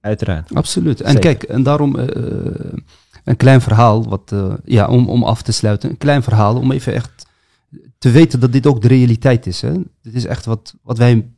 Uiteraard. 0.00 0.54
Absoluut. 0.54 1.00
En 1.00 1.12
Zeker. 1.12 1.20
kijk, 1.20 1.42
en 1.42 1.62
daarom 1.62 1.98
eh, 1.98 2.78
een 3.24 3.36
klein 3.36 3.60
verhaal, 3.60 4.08
wat, 4.08 4.32
eh, 4.32 4.54
ja, 4.64 4.88
om, 4.88 5.08
om 5.08 5.24
af 5.24 5.42
te 5.42 5.52
sluiten. 5.52 5.90
Een 5.90 5.98
klein 5.98 6.22
verhaal 6.22 6.56
om 6.56 6.72
even 6.72 6.94
echt 6.94 7.26
te 7.98 8.10
weten 8.10 8.40
dat 8.40 8.52
dit 8.52 8.66
ook 8.66 8.82
de 8.82 8.88
realiteit 8.88 9.46
is. 9.46 9.60
Hè? 9.60 9.72
Dit 10.02 10.14
is 10.14 10.24
echt 10.24 10.44
wat, 10.44 10.74
wat 10.82 10.98
wij, 10.98 11.30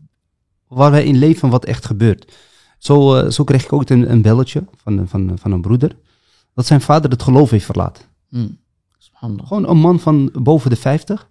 waar 0.68 0.90
wij 0.90 1.04
in 1.04 1.16
leven, 1.16 1.50
wat 1.50 1.64
echt 1.64 1.86
gebeurt. 1.86 2.32
Zo, 2.78 3.14
eh, 3.14 3.30
zo 3.30 3.44
kreeg 3.44 3.64
ik 3.64 3.72
ook 3.72 3.88
een, 3.88 4.10
een 4.10 4.22
belletje 4.22 4.64
van, 4.76 5.08
van, 5.08 5.38
van 5.38 5.52
een 5.52 5.60
broeder, 5.60 5.96
dat 6.54 6.66
zijn 6.66 6.80
vader 6.80 7.10
het 7.10 7.22
geloof 7.22 7.50
heeft 7.50 7.64
verlaten. 7.64 8.04
Hm. 8.28 8.48
Subhanallah. 8.98 9.46
Gewoon 9.46 9.68
een 9.68 9.78
man 9.78 10.00
van 10.00 10.30
boven 10.32 10.70
de 10.70 10.76
50. 10.76 11.28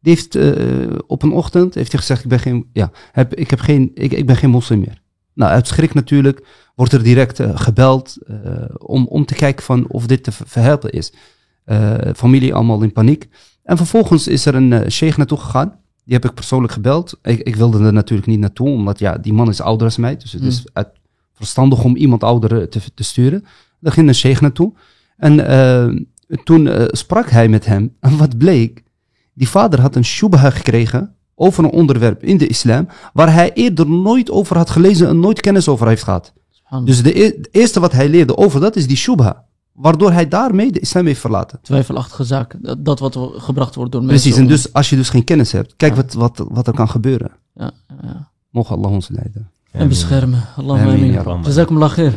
Die 0.00 0.12
heeft 0.12 0.34
eh, 0.34 0.98
op 1.06 1.22
een 1.22 1.32
ochtend 1.32 1.74
heeft 1.74 1.92
hij 1.92 2.00
gezegd: 2.00 2.22
ik 2.22 2.28
ben 2.28 2.38
geen, 2.38 2.68
ja, 2.72 2.90
heb, 3.12 3.34
ik, 3.34 3.50
heb 3.50 3.60
geen, 3.60 3.90
ik, 3.94 4.12
ik 4.12 4.26
ben 4.26 4.36
geen 4.36 4.50
moslim 4.50 4.80
meer. 4.80 5.02
Nou, 5.34 5.52
uit 5.52 5.66
schrik 5.66 5.94
natuurlijk 5.94 6.46
wordt 6.74 6.92
er 6.92 7.02
direct 7.02 7.40
eh, 7.40 7.50
gebeld 7.54 8.16
eh, 8.26 8.64
om, 8.78 9.06
om 9.06 9.24
te 9.24 9.34
kijken 9.34 9.64
van 9.64 9.88
of 9.88 10.06
dit 10.06 10.24
te 10.24 10.32
ver- 10.32 10.48
verhelpen 10.48 10.90
is. 10.90 11.12
Eh, 11.64 11.94
familie 12.16 12.54
allemaal 12.54 12.82
in 12.82 12.92
paniek. 12.92 13.28
En 13.62 13.76
vervolgens 13.76 14.28
is 14.28 14.46
er 14.46 14.54
een 14.54 14.90
sheikh 14.90 15.16
naartoe 15.16 15.38
gegaan. 15.38 15.78
Die 16.04 16.14
heb 16.14 16.24
ik 16.24 16.34
persoonlijk 16.34 16.72
gebeld. 16.72 17.18
Ik, 17.22 17.40
ik 17.40 17.56
wilde 17.56 17.84
er 17.84 17.92
natuurlijk 17.92 18.28
niet 18.28 18.38
naartoe, 18.38 18.68
omdat 18.68 18.98
ja, 18.98 19.18
die 19.18 19.32
man 19.32 19.48
is 19.48 19.60
ouder 19.60 19.86
als 19.86 19.96
mij. 19.96 20.16
Dus 20.16 20.32
het 20.32 20.40
Hmm. 20.40 20.50
is 20.50 20.64
uit, 20.72 20.88
verstandig 21.32 21.84
om 21.84 21.96
iemand 21.96 22.22
ouder 22.24 22.68
te, 22.68 22.80
te 22.94 23.04
sturen. 23.04 23.44
Daar 23.80 23.92
ging 23.92 24.08
een 24.08 24.14
sheikh 24.14 24.40
naartoe. 24.40 24.72
En 25.16 26.06
toen 26.44 26.68
sprak 26.90 27.30
hij 27.30 27.48
met 27.48 27.66
hem. 27.66 27.96
En 28.00 28.16
wat 28.16 28.38
bleek? 28.38 28.82
Die 29.34 29.48
vader 29.48 29.80
had 29.80 29.96
een 29.96 30.04
shubha 30.04 30.50
gekregen 30.50 31.14
over 31.34 31.64
een 31.64 31.70
onderwerp 31.70 32.22
in 32.22 32.36
de 32.38 32.46
islam. 32.46 32.88
Waar 33.12 33.32
hij 33.32 33.52
eerder 33.52 33.88
nooit 33.90 34.30
over 34.30 34.56
had 34.56 34.70
gelezen 34.70 35.08
en 35.08 35.20
nooit 35.20 35.40
kennis 35.40 35.68
over 35.68 35.88
heeft 35.88 36.02
gehad. 36.02 36.32
Dus 36.84 37.02
de, 37.02 37.20
e- 37.20 37.24
het 37.24 37.48
eerste 37.50 37.80
wat 37.80 37.92
hij 37.92 38.08
leerde 38.08 38.36
over 38.36 38.60
dat 38.60 38.76
is 38.76 38.86
die 38.86 38.96
shubha. 38.96 39.44
Waardoor 39.72 40.12
hij 40.12 40.28
daarmee 40.28 40.72
de 40.72 40.80
islam 40.80 41.06
heeft 41.06 41.20
verlaten. 41.20 41.58
Twijfelachtige 41.62 42.24
zaak. 42.24 42.56
Dat, 42.60 42.84
dat 42.84 42.98
wat 42.98 43.18
gebracht 43.36 43.74
wordt 43.74 43.92
door 43.92 44.02
mensen. 44.02 44.20
Precies, 44.20 44.40
en 44.40 44.46
dus 44.48 44.72
als 44.72 44.90
je 44.90 44.96
dus 44.96 45.08
geen 45.08 45.24
kennis 45.24 45.52
hebt, 45.52 45.74
kijk 45.76 45.94
Ja. 45.96 46.02
wat, 46.02 46.12
wat, 46.12 46.46
wat 46.50 46.66
er 46.66 46.74
kan 46.74 46.88
gebeuren. 46.88 47.30
Ja, 47.54 47.70
ja, 47.88 47.94
ja. 48.02 48.28
Mogen 48.50 48.76
Allah 48.76 48.90
ons 48.90 49.08
leiden. 49.08 49.50
En 49.70 49.88
beschermen. 49.88 50.42
Amin. 50.56 51.12
Jazakumullah 51.42 51.92
khair. 51.92 52.14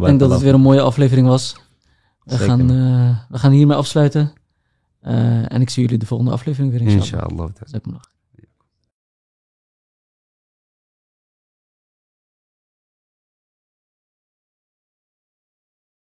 Denk 0.00 0.20
dat 0.20 0.30
het 0.30 0.40
weer 0.40 0.54
een 0.54 0.60
mooie 0.60 0.80
aflevering 0.80 1.26
was. 1.26 1.56
We, 2.24 2.30
Zeker. 2.36 2.46
gaan, 2.46 2.60
eh, 2.70 3.16
we 3.28 3.38
gaan 3.38 3.52
hiermee 3.52 3.76
afsluiten. 3.76 4.32
Eh, 5.00 5.52
en 5.52 5.60
ik 5.60 5.70
zie 5.70 5.82
jullie 5.82 5.98
de 5.98 6.06
volgende 6.06 6.32
aflevering 6.32 6.72
weer 6.72 6.80
inshallah. 6.80 7.50
Inshallah. 7.62 8.00